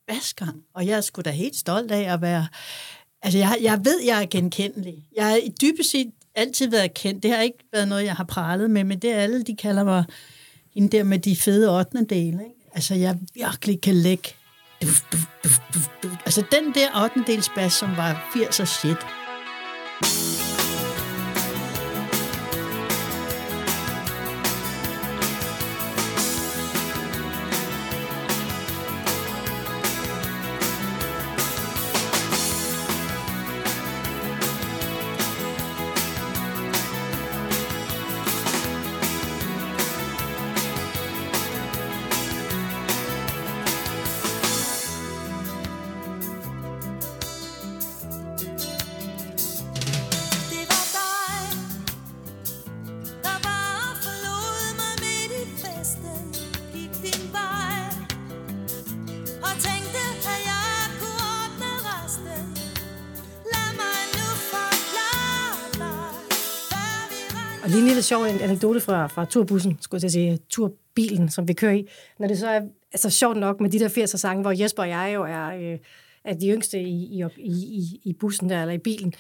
[0.09, 2.47] basgang, og jeg er sgu da helt stolt af at være...
[3.23, 5.05] Altså, jeg, jeg ved, jeg er genkendelig.
[5.17, 7.23] Jeg er dybest set altid været kendt.
[7.23, 9.85] Det har ikke været noget, jeg har pralet med, men det er alle, de kalder
[9.85, 10.05] mig
[10.75, 12.05] hende der med de fede 8.
[12.05, 12.43] dele.
[12.45, 12.69] Ikke?
[12.75, 14.29] Altså, jeg virkelig kan lægge...
[14.83, 16.13] Duf, duf, duf, duf, duf.
[16.25, 17.25] Altså, den der 8.
[17.27, 18.99] dels bas, som var 80'er shit.
[68.11, 71.89] Sjov en anekdote fra, fra turbussen, skulle jeg sige, turbilen, som vi kører i.
[72.19, 72.61] Når det så er
[72.93, 75.79] altså, sjovt nok med de der 80'er sange, hvor Jesper og jeg jo er, øh,
[76.25, 79.15] er de yngste i, i, i, i bussen der, eller i bilen.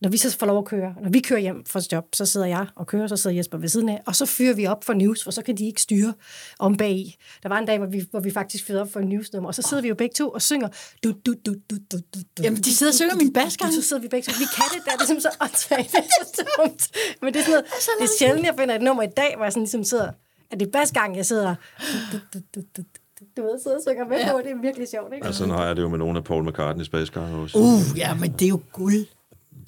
[0.00, 2.46] Når vi så får lov at køre, når vi kører hjem fra job, så sidder
[2.46, 4.92] jeg og kører, så sidder Jesper ved siden af, og så fyrer vi op for
[4.92, 6.14] news, for så kan de ikke styre
[6.58, 7.16] om bag.
[7.42, 9.62] Der var en dag, hvor vi, hvor vi faktisk fyrede op for newsnummer, og så
[9.62, 10.68] sidder vi jo begge to og synger.
[11.04, 13.72] Du, du, du, du, du, du, du, Jamen, de sidder og synger min basgang.
[13.72, 14.38] Så sidder vi begge to.
[14.38, 15.92] Vi kan det der, det er simpelthen så åndssvagt.
[15.92, 16.90] Det er så dumt.
[17.22, 17.64] Men det er, sådan noget,
[17.98, 20.10] det er sjældent, jeg finder et nummer i dag, hvor jeg sådan ligesom sidder,
[20.50, 21.54] at det er basgang, jeg sidder,
[22.12, 22.82] du, du, du, du,
[23.16, 25.26] du, du, ved, sidder og synger med på, det er virkelig sjovt, ikke?
[25.26, 27.58] Altså, sådan har jeg det jo med nogle af Paul McCartney's basgange også.
[27.58, 29.06] Uh, ja, men det er jo guld.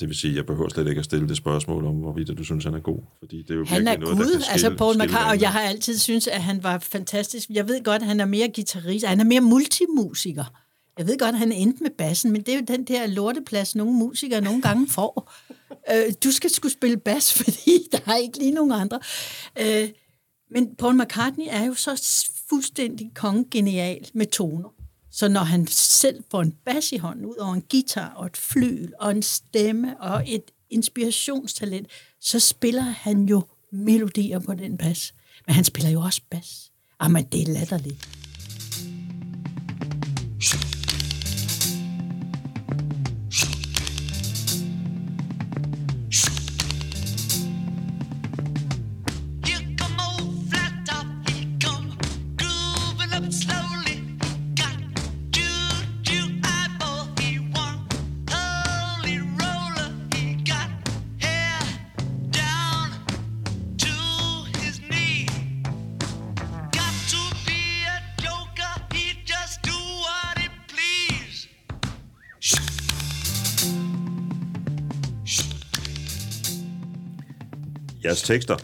[0.01, 2.45] Det vil sige, at jeg behøver slet ikke at stille det spørgsmål om, hvorvidt du
[2.45, 2.99] synes, han er god.
[3.19, 5.53] Fordi det er jo Han er noget, gud, kan skille, altså Paul McCartney, og jeg
[5.53, 7.49] har altid syntes, at han var fantastisk.
[7.51, 10.45] Jeg ved godt, at han er mere guitarist, han er mere multimusiker.
[10.99, 13.77] Jeg ved godt, at han endte med bassen, men det er jo den der lorteplads,
[13.77, 15.33] nogle musikere nogle gange får.
[15.93, 19.01] øh, du skal skulle spille bas, fordi der er ikke lige nogen andre.
[19.61, 19.89] Øh,
[20.51, 22.03] men Paul McCartney er jo så
[22.49, 24.82] fuldstændig kongenial med toner.
[25.13, 28.37] Så når han selv får en bas i hånden, ud over en guitar og et
[28.37, 31.89] flyl og en stemme og et inspirationstalent,
[32.21, 33.43] så spiller han jo
[33.73, 35.15] melodier på den bas.
[35.47, 36.71] Men han spiller jo også bas.
[37.03, 38.22] Jamen, det er latterligt.
[78.25, 78.57] Tekster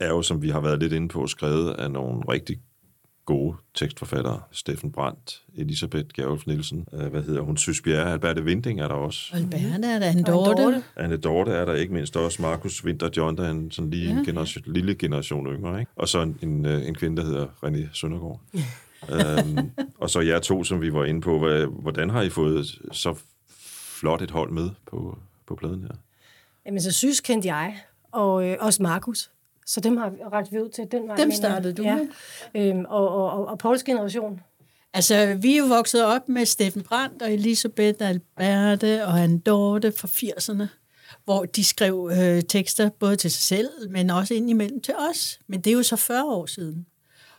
[0.00, 2.58] er jo, som vi har været lidt inde på, skrevet af nogle rigtig
[3.24, 4.40] gode tekstforfattere.
[4.52, 8.94] Steffen Brandt, Elisabeth Gerolf Nielsen, øh, hvad hedder hun, Sys Bjerre, Alberte Vinding er der
[8.94, 9.30] også.
[9.36, 10.82] Albert er der en Dorte.
[10.96, 12.42] Anne Dorte er der ikke mindst også.
[12.42, 15.80] Markus Winter John, der er en sådan lige en generation, lille generation yngre.
[15.80, 15.92] Ikke?
[15.96, 18.40] Og så en, en, øh, en kvinde, der hedder René Søndergaard.
[19.10, 21.38] øhm, og så jer to, som vi var inde på.
[21.38, 23.14] Hvad- Hvordan har I fået så
[24.00, 25.94] flot et hold med på, på pladen her?
[26.66, 27.76] Jamen, så synes kendte jeg,
[28.16, 29.30] og øh, også Markus.
[29.66, 31.16] Så dem har ret vi ud til den vej.
[31.16, 31.96] Dem startede du ja.
[31.96, 32.06] med?
[32.54, 34.40] Øhm, og, og, og, og Pauls generation.
[34.94, 39.92] Altså, vi er jo vokset op med Steffen Brandt og Elisabeth Alberte og Anne Dorte
[39.92, 40.66] fra 80'erne,
[41.24, 45.38] hvor de skrev øh, tekster både til sig selv, men også indimellem til os.
[45.46, 46.86] Men det er jo så 40 år siden.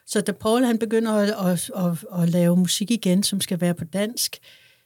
[0.06, 3.74] Så da Paul han begynder at, at, at, at lave musik igen, som skal være
[3.74, 4.38] på dansk,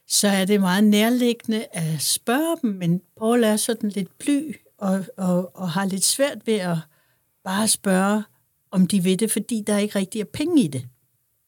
[0.08, 5.04] så er det meget nærliggende at spørge dem, men Paul er sådan lidt bly og,
[5.16, 6.76] og, og har lidt svært ved at
[7.44, 8.22] bare spørge,
[8.70, 10.88] om de ved det, fordi der ikke rigtig er penge i det,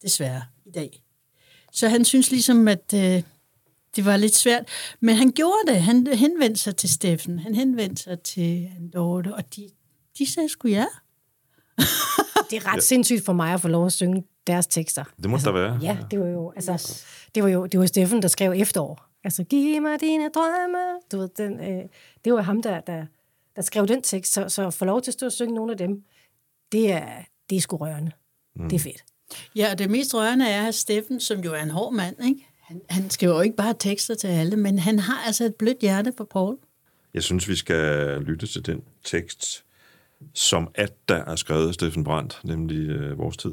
[0.03, 1.03] desværre, i dag.
[1.73, 3.23] Så han synes ligesom, at øh,
[3.97, 4.69] det var lidt svært.
[5.01, 5.83] Men han gjorde det.
[5.83, 7.39] Han henvendte sig til Steffen.
[7.39, 9.69] Han henvendte sig til Anne Dorte, og de,
[10.19, 10.87] de sagde sgu ja.
[12.51, 12.81] Det er ret ja.
[12.81, 15.05] sindssygt for mig at få lov at synge deres tekster.
[15.23, 15.79] Det må altså, der være.
[15.83, 17.03] Ja, det var jo, altså,
[17.35, 19.07] det var jo det var Steffen, der skrev efterår.
[19.25, 20.79] Altså, giv mig dine drømme.
[21.13, 21.85] Du ved, den, øh,
[22.25, 23.07] det var ham, der, der,
[23.57, 24.33] der skrev den tekst.
[24.33, 26.05] Så, så få lov til at stå og synge nogle af dem,
[26.73, 27.09] det er,
[27.51, 28.13] det er sgu rørende.
[28.57, 28.69] Mm.
[28.69, 29.05] Det er fedt.
[29.57, 32.47] Ja, og det mest rørende er, at Steffen, som jo er en hård mand, ikke?
[32.61, 35.79] Han, han skriver jo ikke bare tekster til alle, men han har altså et blødt
[35.81, 36.59] hjerte for Paul.
[37.15, 39.65] Jeg synes, vi skal lytte til den tekst,
[40.35, 43.53] som at der er skrevet af Steffen Brandt, nemlig øh, Vores Tid.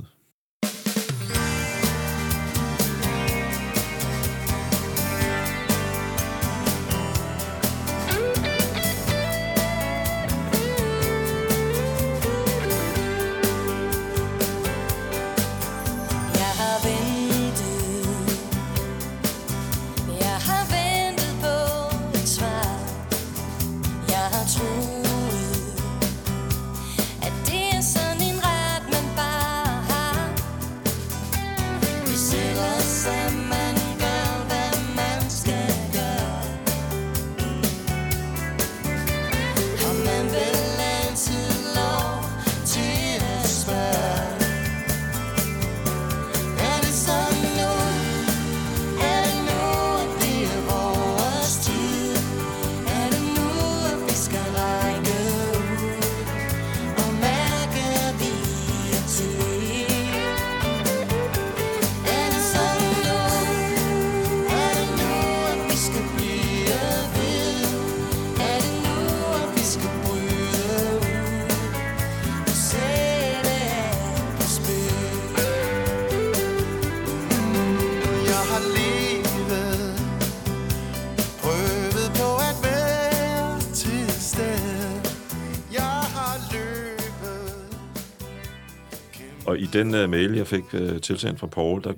[89.74, 91.94] Den uh, mail, jeg fik uh, tilsendt fra Paul, der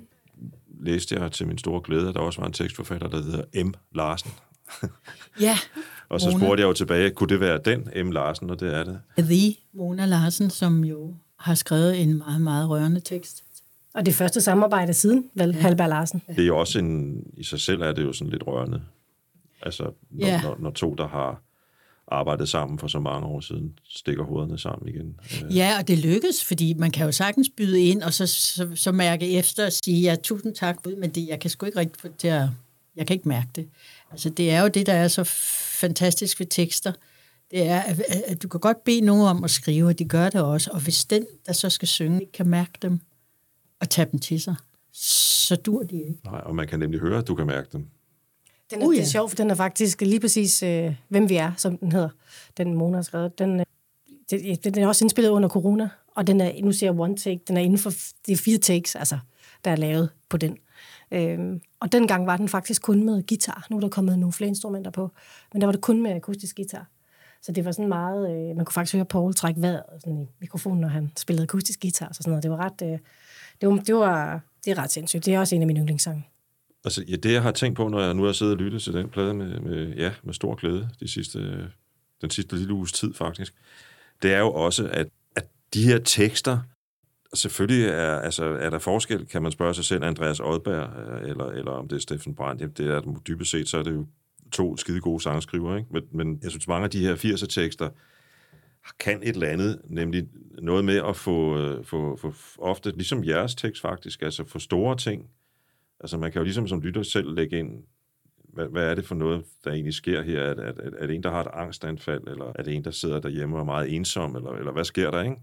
[0.80, 3.74] læste jeg til min store glæde, at der også var en tekstforfatter, der hedder M.
[3.94, 4.30] Larsen.
[5.40, 5.58] Ja,
[6.08, 6.44] Og så Mona.
[6.44, 8.10] spurgte jeg jo tilbage, kunne det være den M.
[8.10, 9.00] Larsen, og det er det.
[9.18, 13.44] The Mona Larsen, som jo har skrevet en meget, meget rørende tekst.
[13.94, 15.60] Og det første samarbejde siden, vel, ja.
[15.60, 16.22] Halberg Larsen.
[16.28, 18.82] Det er jo også en, i sig selv er det jo sådan lidt rørende.
[19.62, 20.42] Altså, når, Ja.
[20.42, 21.42] når, når to, der har
[22.08, 25.16] arbejdet sammen for så mange år siden, stikker hovederne sammen igen.
[25.44, 28.68] Øh, Ja, og det lykkes, fordi man kan jo sagtens byde ind, og så, så,
[28.74, 32.00] så mærke efter og sige, ja, tusind tak, men det, jeg kan sgu ikke rigtig
[32.00, 32.48] få til at,
[32.96, 33.68] jeg kan ikke mærke det.
[34.10, 35.24] Altså, det er jo det, der er så
[35.80, 36.92] fantastisk ved tekster,
[37.50, 37.82] det er,
[38.26, 40.80] at du kan godt bede nogen om at skrive, og de gør det også, og
[40.80, 43.00] hvis den, der så skal synge, ikke kan mærke dem,
[43.80, 44.54] og tage dem til sig,
[44.92, 46.20] så dur de ikke.
[46.24, 47.86] Nej, og man kan nemlig høre, at du kan mærke dem.
[48.70, 49.00] Den er, Uh, ja.
[49.00, 51.92] Det er sjovt, for den er faktisk lige præcis, øh, hvem vi er, som den
[51.92, 52.08] hedder.
[52.56, 53.38] Den Mona har skrevet.
[53.38, 53.66] Den, øh,
[54.30, 57.40] det, den er også indspillet under corona, og den er, nu siger jeg one take,
[57.48, 57.90] den er inden for
[58.28, 59.18] er fire takes, altså,
[59.64, 60.58] der er lavet på den.
[61.10, 63.66] Øhm, og dengang var den faktisk kun med guitar.
[63.70, 65.10] Nu er der kommet nogle flere instrumenter på,
[65.52, 66.86] men der var det kun med akustisk guitar.
[67.42, 70.26] Så det var sådan meget, øh, man kunne faktisk høre Paul trække vejret sådan i
[70.40, 72.42] mikrofonen, når han spillede akustisk guitar og sådan noget.
[72.42, 72.98] Det var ret, øh,
[73.60, 75.26] det var, det var, det er ret sindssygt.
[75.26, 76.28] Det er også en af mine yndlingssange.
[76.84, 78.92] Altså, ja, det jeg har tænkt på, når jeg nu har siddet og lyttet til
[78.92, 81.70] den plade med, med, ja, med stor glæde de sidste,
[82.20, 83.54] den sidste lille uges tid faktisk,
[84.22, 86.58] det er jo også, at, at de her tekster,
[87.34, 91.44] selvfølgelig er, altså, er der forskel, kan man spørge sig selv, Andreas Odberg, øh, eller,
[91.44, 94.06] eller om det er Steffen Brandt, Jamen, det er dybest set, så er det jo
[94.52, 95.88] to skide gode sangskriver, ikke?
[95.92, 97.88] Men, men jeg synes, mange af de her 80'er-tekster
[98.98, 100.28] kan et eller andet, nemlig
[100.58, 104.96] noget med at få, øh, få, få ofte, ligesom jeres tekst faktisk, altså få store
[104.96, 105.30] ting,
[106.00, 107.84] Altså man kan jo ligesom som lytter selv lægge ind,
[108.38, 110.40] hvad, hvad er det for noget, der egentlig sker her?
[110.40, 112.90] Er, er, er, er det en, der har et angstanfald, eller er det en, der
[112.90, 115.36] sidder derhjemme og er meget ensom, eller, eller hvad sker der, ikke?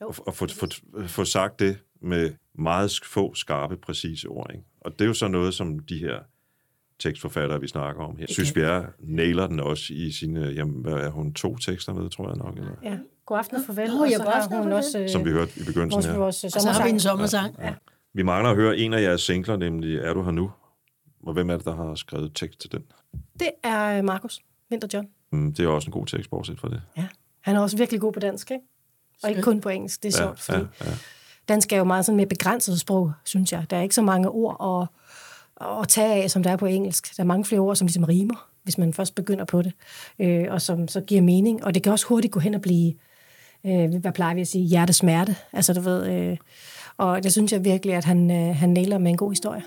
[0.00, 0.66] Og, og få, få,
[1.06, 4.64] få sagt det med meget få, skarpe, præcise ord, ikke?
[4.80, 6.18] Og det er jo så noget, som de her
[6.98, 8.26] tekstforfattere, vi snakker om her.
[8.28, 12.28] Synes Bjerre nailer den også i sine, jamen, hvad er hun, to tekster med, tror
[12.28, 13.88] jeg nok, eller, Ja, god aften og farvel.
[13.88, 16.18] Nå, og ja, så har hun også øh, som vi hørte i begyndelsen vores, her.
[16.18, 17.54] vores Og så har vi en sommersang.
[17.54, 17.78] sommersang.
[18.14, 20.50] Vi mangler at høre en af jeres singler, nemlig Er du her nu?
[21.26, 22.82] Og hvem er det, der har skrevet tekst til den?
[23.40, 24.40] Det er øh, Markus
[24.70, 25.08] Winter John.
[25.32, 26.82] Mm, Det er også en god tekst, bortset fra det.
[26.96, 27.06] Ja.
[27.40, 28.64] Han er også virkelig god på dansk, ikke?
[29.22, 30.02] Og ikke kun på engelsk.
[30.02, 30.90] Det er sjovt, fordi ja, ja.
[31.48, 33.66] dansk er jo meget sådan med begrænset sprog, synes jeg.
[33.70, 34.90] Der er ikke så mange ord
[35.60, 37.16] at, at tage af, som der er på engelsk.
[37.16, 39.72] Der er mange flere ord, som ligesom rimer, hvis man først begynder på det,
[40.18, 41.64] øh, og som så giver mening.
[41.64, 42.94] Og det kan også hurtigt gå hen og blive,
[43.66, 45.36] øh, hvad plejer vi at sige, hjertesmerte.
[45.52, 46.36] Altså, du ved, øh,
[46.98, 49.62] og det synes jeg virkelig, at han, øh, han nailer med en god historie.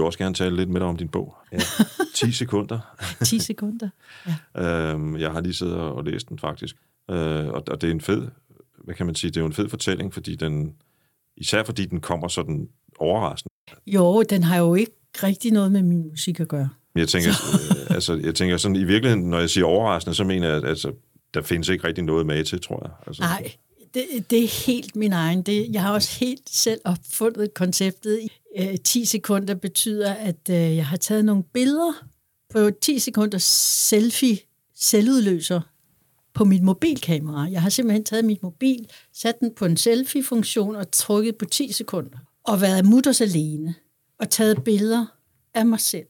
[0.00, 1.36] Jo også gerne tale lidt med dig om din bog.
[1.52, 1.58] Ja.
[2.14, 2.96] 10 sekunder.
[3.24, 3.88] 10 sekunder.
[4.56, 6.76] Øhm, jeg har lige siddet og læst den faktisk.
[7.10, 8.28] Øh, og, og det er en fed,
[8.84, 10.74] hvad kan man sige, det er jo en fed fortælling, fordi den,
[11.36, 13.54] især fordi den kommer sådan overraskende.
[13.86, 14.92] Jo, den har jo ikke
[15.22, 16.68] rigtig noget med min musik at gøre.
[16.94, 20.48] Jeg tænker, øh, altså, jeg tænker sådan, i virkeligheden, når jeg siger overraskende, så mener
[20.48, 20.92] jeg, at altså,
[21.34, 22.92] der findes ikke rigtig noget med til, tror jeg.
[23.06, 23.52] Altså, Nej,
[23.94, 25.42] det, det er helt min egen.
[25.42, 28.20] Det, jeg har også helt selv opfundet konceptet.
[28.58, 31.92] Øh, 10 sekunder betyder, at øh, jeg har taget nogle billeder
[32.50, 34.38] på 10 sekunder selfie
[34.74, 35.60] selvudløser
[36.34, 37.48] på mit mobilkamera.
[37.50, 41.72] Jeg har simpelthen taget mit mobil, sat den på en selfie-funktion og trykket på 10
[41.72, 42.18] sekunder.
[42.44, 43.74] Og været mutters alene
[44.18, 45.06] og taget billeder
[45.54, 46.06] af mig selv.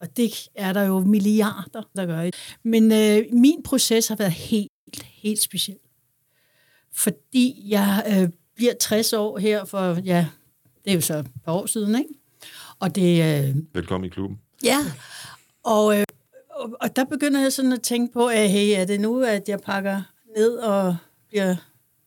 [0.00, 2.30] Og det er der jo milliarder, der gør.
[2.62, 5.78] Men øh, min proces har været helt, helt speciel
[6.94, 10.26] fordi jeg øh, bliver 60 år her for, ja,
[10.84, 12.10] det er jo så et par år siden, ikke?
[12.80, 14.38] Og det, øh, Velkommen i klubben.
[14.64, 14.78] ja,
[15.64, 16.04] og, øh,
[16.50, 19.48] og, og der begynder jeg sådan at tænke på, at hey, er det nu, at
[19.48, 20.02] jeg pakker
[20.36, 20.96] ned og
[21.28, 21.56] bliver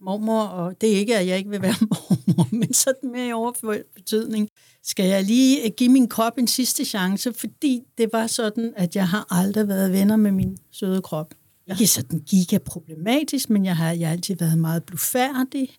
[0.02, 3.34] mormor, og det er ikke, at jeg ikke vil være mormor, men sådan mere i
[3.34, 4.50] overført betydning.
[4.84, 9.08] Skal jeg lige give min krop en sidste chance, fordi det var sådan, at jeg
[9.08, 11.34] har aldrig været venner med min søde krop.
[11.68, 15.78] Ikke sådan giga problematisk, men jeg har, jeg har altid været meget blufærdig,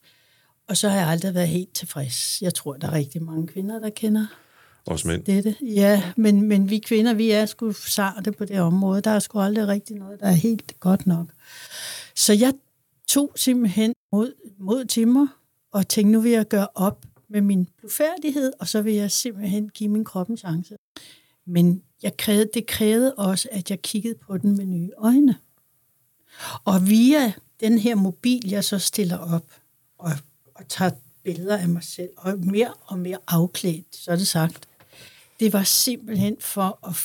[0.68, 2.42] og så har jeg aldrig været helt tilfreds.
[2.42, 4.26] Jeg tror, der er rigtig mange kvinder, der kender
[4.86, 5.24] Også mænd.
[5.24, 5.56] dette.
[5.62, 9.00] Ja, men, men vi kvinder, vi er sgu sarte på det område.
[9.00, 11.26] Der er sgu aldrig rigtig noget, der er helt godt nok.
[12.14, 12.52] Så jeg
[13.06, 15.26] tog simpelthen mod, mod til mig
[15.72, 19.68] og tænkte, nu vil jeg gøre op med min blufærdighed, og så vil jeg simpelthen
[19.68, 20.76] give min krop en chance.
[21.46, 25.36] Men jeg krævede, det krævede også, at jeg kiggede på den med nye øjne.
[26.64, 29.44] Og via den her mobil, jeg så stiller op
[29.98, 30.10] og,
[30.58, 30.90] og tager
[31.24, 34.68] billeder af mig selv, og mere og mere afklædt, så er det sagt.
[35.40, 36.96] Det var simpelthen for at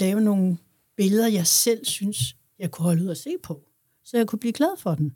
[0.00, 0.56] lave nogle
[0.96, 3.62] billeder, jeg selv synes, jeg kunne holde ud at se på,
[4.04, 5.14] så jeg kunne blive glad for den.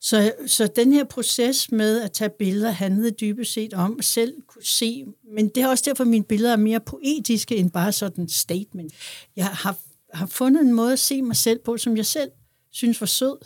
[0.00, 4.34] Så, så den her proces med at tage billeder handlede dybest set om at selv
[4.46, 7.92] kunne se, men det er også derfor, at mine billeder er mere poetiske end bare
[7.92, 8.92] sådan statement.
[9.36, 9.76] Jeg har,
[10.12, 12.30] har fundet en måde at se mig selv på, som jeg selv
[12.70, 13.36] synes var sød.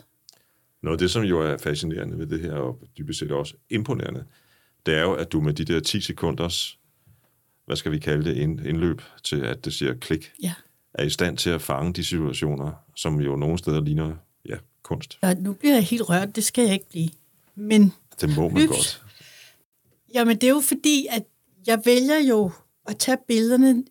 [0.81, 4.25] Noget af det, som jo er fascinerende ved det her, og dybest set også imponerende,
[4.85, 6.77] det er jo, at du med de der 10 sekunders,
[7.65, 10.53] hvad skal vi kalde det, ind- indløb til, at det siger klik, Ja.
[10.93, 14.15] er i stand til at fange de situationer, som jo nogle steder ligner
[14.49, 15.17] ja, kunst.
[15.21, 17.09] Og nu bliver jeg helt rørt, det skal jeg ikke blive.
[17.55, 18.67] Men Det må man Yps.
[18.67, 19.03] godt.
[20.13, 21.23] Jamen, det er jo fordi, at
[21.67, 22.51] jeg vælger jo
[22.87, 23.83] at tage billederne,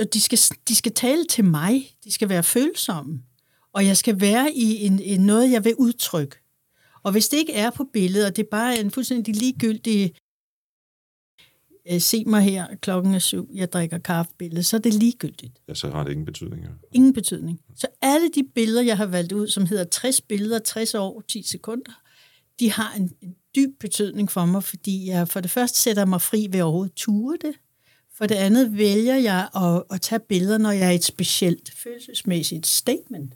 [0.00, 0.38] og de skal,
[0.68, 1.94] de skal tale til mig.
[2.04, 3.22] De skal være følsomme.
[3.72, 6.36] Og jeg skal være i en, en noget, jeg vil udtrykke.
[7.02, 10.14] Og hvis det ikke er på billedet, og det er bare en fuldstændig ligegyldig,
[11.92, 15.62] øh, se mig her, klokken er syv, jeg drikker kaffebillede, så er det ligegyldigt.
[15.68, 16.66] Ja, så har det ingen betydning.
[16.92, 17.60] Ingen betydning.
[17.76, 21.42] Så alle de billeder, jeg har valgt ud, som hedder 60 billeder, 60 år, 10
[21.42, 21.92] sekunder,
[22.60, 26.20] de har en, en dyb betydning for mig, fordi jeg for det første sætter mig
[26.20, 27.54] fri ved overhovedet ture det.
[28.14, 32.66] For det andet vælger jeg at, at tage billeder, når jeg er et specielt følelsesmæssigt
[32.66, 33.34] statement,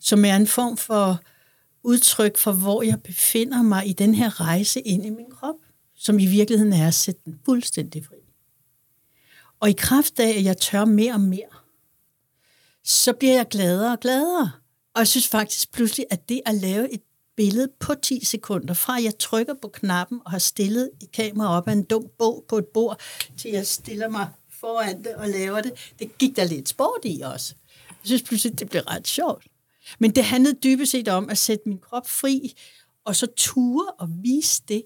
[0.00, 1.20] som er en form for
[1.82, 5.54] udtryk for, hvor jeg befinder mig i den her rejse ind i min krop,
[5.96, 8.16] som i virkeligheden er at sætte den fuldstændig fri.
[9.60, 11.60] Og i kraft af, at jeg tør mere og mere,
[12.84, 14.52] så bliver jeg gladere og gladere.
[14.94, 17.00] Og jeg synes faktisk pludselig, at det at lave et
[17.36, 21.68] billede på 10 sekunder, fra jeg trykker på knappen og har stillet et kamera op
[21.68, 23.00] af en dum bog på et bord,
[23.36, 24.28] til jeg stiller mig
[24.60, 27.54] foran det og laver det, det gik der lidt sport i også.
[27.88, 29.46] Jeg synes pludselig, det blev ret sjovt.
[29.98, 32.52] Men det handlede dybest set om at sætte min krop fri,
[33.04, 34.82] og så ture og vise det.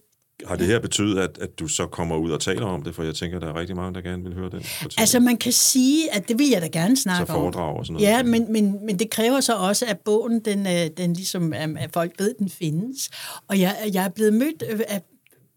[0.46, 2.94] Har det her betydet, at, at du så kommer ud og taler om det?
[2.94, 4.98] For jeg tænker, der er rigtig mange, der gerne vil høre fortælling.
[4.98, 7.40] Altså man kan sige, at det vil jeg da gerne så snakke om.
[7.40, 8.06] foredrag og sådan noget.
[8.06, 11.90] Ja, men, men, men det kræver så også, at bogen, den, øh, den ligesom, at
[11.92, 13.10] folk ved, den findes.
[13.48, 15.02] Og jeg, jeg er blevet mødt øh, af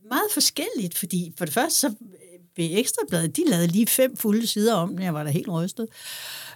[0.09, 1.93] meget forskelligt, fordi for det første, så øh,
[2.57, 5.87] ved Ekstrabladet, de lavede lige fem fulde sider om den, jeg var da helt rystet.
[5.89, 6.46] Øh,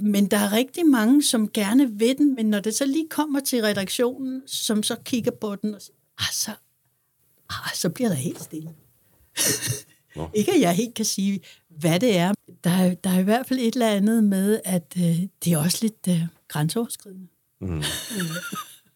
[0.00, 3.40] men der er rigtig mange, som gerne vil den, men når det så lige kommer
[3.40, 6.50] til redaktionen, som så kigger på den og siger, ah, så,
[7.50, 8.70] ah, så bliver der helt stille.
[10.16, 10.30] Nå.
[10.34, 12.34] Ikke at jeg helt kan sige, hvad det er.
[12.64, 15.58] Der er, der er i hvert fald et eller andet med, at øh, det er
[15.58, 17.26] også lidt øh, grænseoverskridende.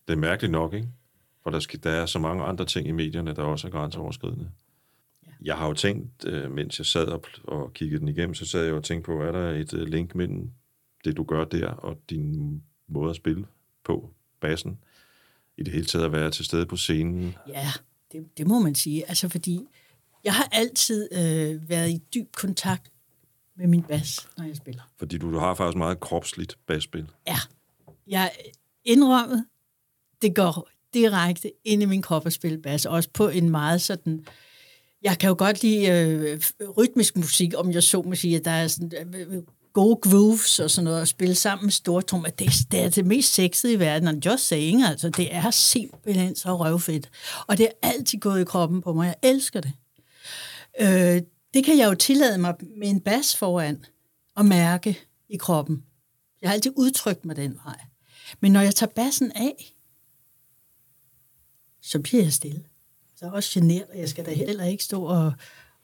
[0.06, 0.88] Det er mærkeligt nok, ikke?
[1.42, 4.50] For der, skal, der er så mange andre ting i medierne, der også er grænseoverskridende.
[5.44, 8.64] Jeg har jo tænkt, øh, mens jeg sad og, og kiggede den igennem, så sad
[8.64, 10.50] jeg og tænkte på, er der et øh, link mellem
[11.04, 13.46] det, du gør der, og din måde at spille
[13.84, 14.78] på bassen?
[15.56, 17.34] I det hele taget at være til stede på scenen.
[17.48, 17.68] Ja,
[18.12, 19.08] det, det må man sige.
[19.08, 19.60] Altså fordi
[20.24, 22.90] Jeg har altid øh, været i dyb kontakt
[23.56, 24.82] med min bas, når jeg spiller.
[24.98, 27.10] Fordi du, du har faktisk meget kropsligt basspil.
[27.26, 27.36] Ja,
[28.06, 28.30] jeg
[28.84, 29.46] indrømmet,
[30.22, 34.26] det går direkte ind i min krop at spille bas, også på en meget sådan...
[35.04, 36.40] Jeg kan jo godt lide øh,
[36.76, 39.42] rytmisk musik, om jeg så må sige, at der er sådan øh, øh, øh
[39.72, 42.28] gode grooves og sådan noget, at spille sammen med stortrummer.
[42.28, 45.50] Det, er- det er det mest sexede i verden, og just saying, altså, det er
[45.50, 47.10] simpelthen så røvfedt.
[47.46, 49.06] Og det er altid gået i kroppen på mig.
[49.06, 49.72] Jeg elsker det.
[50.80, 51.22] Øh,
[51.54, 53.84] det kan jeg jo tillade mig med en bas foran
[54.36, 54.98] at mærke
[55.28, 55.82] i kroppen.
[56.42, 57.80] Jeg har altid udtrykt mig den vej.
[58.40, 59.74] Men når jeg tager bassen af,
[61.82, 62.64] så bliver jeg stille.
[63.16, 65.32] Så er jeg også generet, og jeg skal da heller ikke stå og,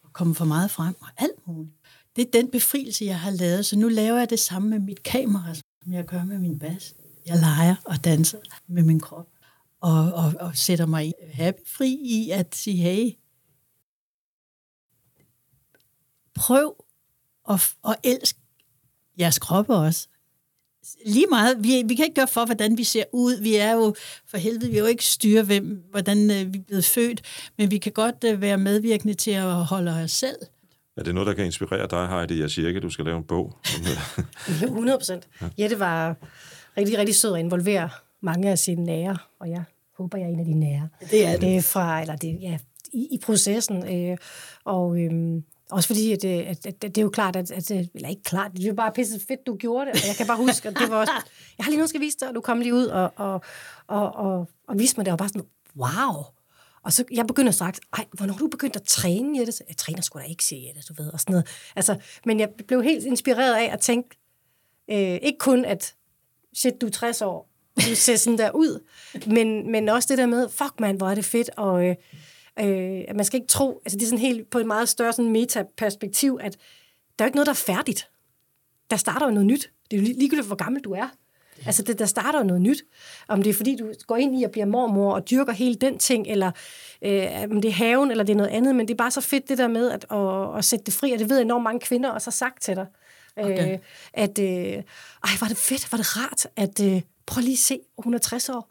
[0.02, 1.74] og komme for meget frem og alt muligt.
[2.16, 5.02] Det er den befrielse, jeg har lavet, så nu laver jeg det samme med mit
[5.02, 6.94] kamera, som jeg gør med min bas.
[7.26, 9.28] Jeg leger og danser med min krop,
[9.80, 13.12] og, og, og sætter mig happy fri i at sige, hey,
[16.34, 16.84] prøv
[17.50, 18.38] at, at elske
[19.20, 20.08] jeres kroppe også.
[21.06, 21.56] Lige meget.
[21.60, 23.42] Vi, vi kan ikke gøre for, hvordan vi ser ud.
[23.42, 23.94] Vi er jo,
[24.26, 27.22] for helvede, vi er jo ikke styre, hvem, hvordan øh, vi er blevet født,
[27.58, 30.36] men vi kan godt øh, være medvirkende til at holde os selv.
[30.96, 32.40] Er det noget, der kan inspirere dig, Heidi?
[32.40, 33.56] Jeg siger ikke, at du skal lave en bog.
[33.78, 33.86] Men,
[34.48, 35.28] øh, 100 procent.
[35.58, 36.16] Jette var
[36.76, 37.88] rigtig, rigtig sød at involvere
[38.22, 39.62] mange af sine nære, og jeg
[39.98, 40.88] håber, jeg er en af de nære.
[41.10, 41.64] Det er det.
[41.64, 42.58] Fra, eller det, ja,
[42.92, 44.10] i, i processen.
[44.10, 44.16] Øh,
[44.64, 47.84] og øhm, også fordi, at, øh, at, at, det er jo klart, at, at, øh,
[47.94, 49.94] eller ikke klart, det er jo bare pisse fedt, du gjorde det.
[50.02, 51.12] Og jeg kan bare huske, at det var også,
[51.58, 53.40] jeg har lige noget, skal vise dig, og du kom lige ud og, og,
[53.86, 55.46] og, og, og viste mig det, og bare sådan,
[55.76, 56.24] wow.
[56.84, 59.52] Og så jeg begynder straks, ej, hvornår du begyndt at træne, Jette?
[59.52, 61.48] Så, Jeg træner sgu da ikke, siger Jette, du ved, og sådan noget.
[61.76, 61.96] Altså,
[62.26, 64.08] men jeg blev helt inspireret af at tænke,
[64.90, 65.94] øh, ikke kun at,
[66.56, 68.86] shit, du er 60 år, du ser sådan der ud,
[69.26, 71.96] men, men også det der med, fuck man, hvor er det fedt, og øh,
[72.58, 75.12] øh, at man skal ikke tro, altså det er sådan helt på et meget større
[75.12, 76.56] sådan metaperspektiv, at
[77.18, 78.08] der er jo ikke noget, der er færdigt.
[78.90, 79.70] Der starter jo noget nyt.
[79.90, 81.08] Det er jo lig- ligegyldigt, hvor gammel du er.
[81.66, 82.82] Altså, det, der starter jo noget nyt.
[83.28, 85.98] Om det er, fordi du går ind i at blive mormor og dyrker hele den
[85.98, 86.50] ting, eller
[87.02, 89.20] øh, om det er haven, eller det er noget andet, men det er bare så
[89.20, 91.80] fedt det der med at, at, at sætte det fri, og det ved enormt mange
[91.80, 92.86] kvinder også har sagt til dig.
[93.36, 93.72] Okay.
[93.72, 93.78] Øh,
[94.12, 94.46] at, øh,
[95.24, 98.18] ej, var det fedt, var det rart, at øh, prøv lige at se, hun er
[98.18, 98.69] 60 år.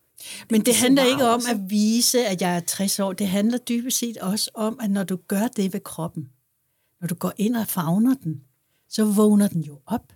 [0.49, 3.13] Men det handler ikke om at vise, at jeg er 60 år.
[3.13, 6.29] Det handler dybest set også om, at når du gør det ved kroppen,
[7.01, 8.41] når du går ind og fagner den,
[8.89, 10.13] så vågner den jo op.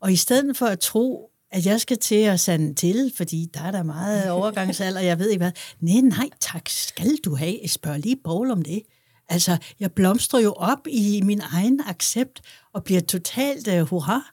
[0.00, 3.60] Og i stedet for at tro, at jeg skal til at sande til, fordi der
[3.60, 5.52] er der meget overgangsalder, jeg ved ikke hvad.
[5.80, 7.58] Nej, nej, tak, skal du have.
[7.62, 8.82] Jeg spørger lige Paul om det.
[9.28, 12.42] Altså, jeg blomstrer jo op i min egen accept
[12.72, 14.32] og bliver totalt uh, hurra,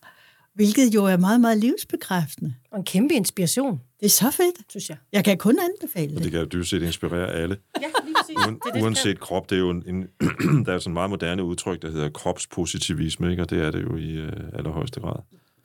[0.53, 2.53] hvilket jo er meget, meget livsbekræftende.
[2.71, 4.55] Og en kæmpe inspiration, Det er så fedt.
[4.69, 4.97] synes jeg.
[5.11, 6.23] Jeg kan kun anbefale og det.
[6.23, 7.57] det kan jo dybest set inspirere alle.
[7.81, 8.35] Ja, lige præcis.
[8.47, 10.01] Uden, uanset krop, det er jo en, en
[10.65, 13.41] der er jo sådan en meget moderne udtryk, der hedder kropspositivisme, ikke?
[13.43, 15.15] og det er det jo i øh, allerhøjeste grad.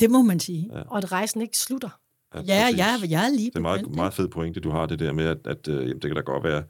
[0.01, 0.71] Det må man sige.
[0.73, 1.89] Ja, Og at rejsen ikke slutter.
[2.35, 2.79] ja præcis.
[2.79, 5.25] jeg, jeg er lige Det er meget, meget fed pointe, du har det der med,
[5.27, 6.63] at, at øh, jamen, det kan da godt være,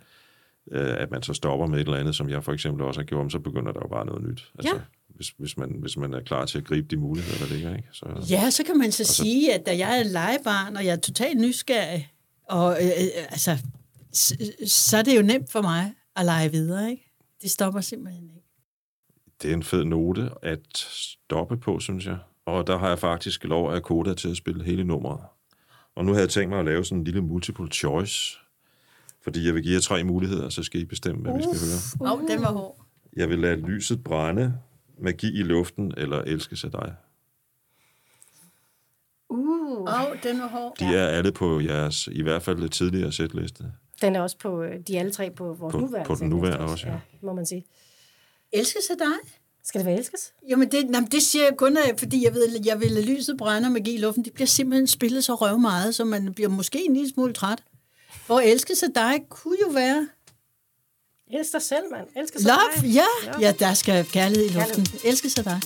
[0.72, 3.04] øh, at man så stopper med et eller andet, som jeg for eksempel også har
[3.04, 4.50] gjort, men så begynder der jo bare noget nyt.
[4.58, 4.80] Altså, Ja.
[5.16, 7.76] Hvis, hvis, man, hvis man er klar til at gribe de muligheder, der ligger.
[7.76, 7.88] Ikke?
[7.92, 10.96] Så, Ja, så kan man så sige, at da jeg er legebarn, og jeg er
[11.00, 12.12] totalt nysgerrig,
[12.48, 13.58] og øh, øh, altså,
[14.12, 14.36] så,
[14.66, 17.12] så er det jo nemt for mig at lege videre, ikke?
[17.42, 18.46] Det stopper simpelthen ikke.
[19.42, 20.60] det er en fed note at
[21.28, 22.18] stoppe på, synes jeg.
[22.46, 25.20] Og der har jeg faktisk lov af Koda til at spille hele nummeret.
[25.96, 28.38] Og nu havde jeg tænkt mig at lave sådan en lille multiple choice,
[29.24, 32.12] fordi jeg vil give jer tre muligheder, så skal I bestemme, hvad vi skal høre.
[32.12, 32.82] Åh, oh, den var hård.
[33.16, 34.54] Jeg vil lade lyset brænde,
[34.98, 36.94] magi i luften eller elskes af dig.
[39.28, 39.80] Uh.
[39.80, 40.76] Åh, oh, den var hård.
[40.78, 43.64] De er alle på jeres, i hvert fald det tidligere sætliste.
[44.00, 46.28] Den er også på, øh, de er alle tre på vores På- nuværende på den
[46.28, 46.94] nuværende også, ja.
[47.22, 47.64] Må man sige.
[48.52, 49.30] Elskes af dig?
[49.64, 50.32] Skal det være elskes?
[50.48, 53.36] Jamen, det, jamen, det siger jeg kun, af, fordi jeg, ved, jeg vil lade lyset
[53.38, 54.24] brænde og magi i luften.
[54.24, 57.62] Det bliver simpelthen spillet så røv meget, så man bliver måske en lille smule træt.
[58.26, 60.08] Hvor elskes af dig kunne jo være
[61.32, 62.06] Elsk dig selv, mand.
[62.16, 62.58] Elsk dig love.
[62.82, 62.90] dig.
[62.94, 64.86] Ja, ja, der skal kærlighed i luften.
[65.04, 65.60] Elskes af dig.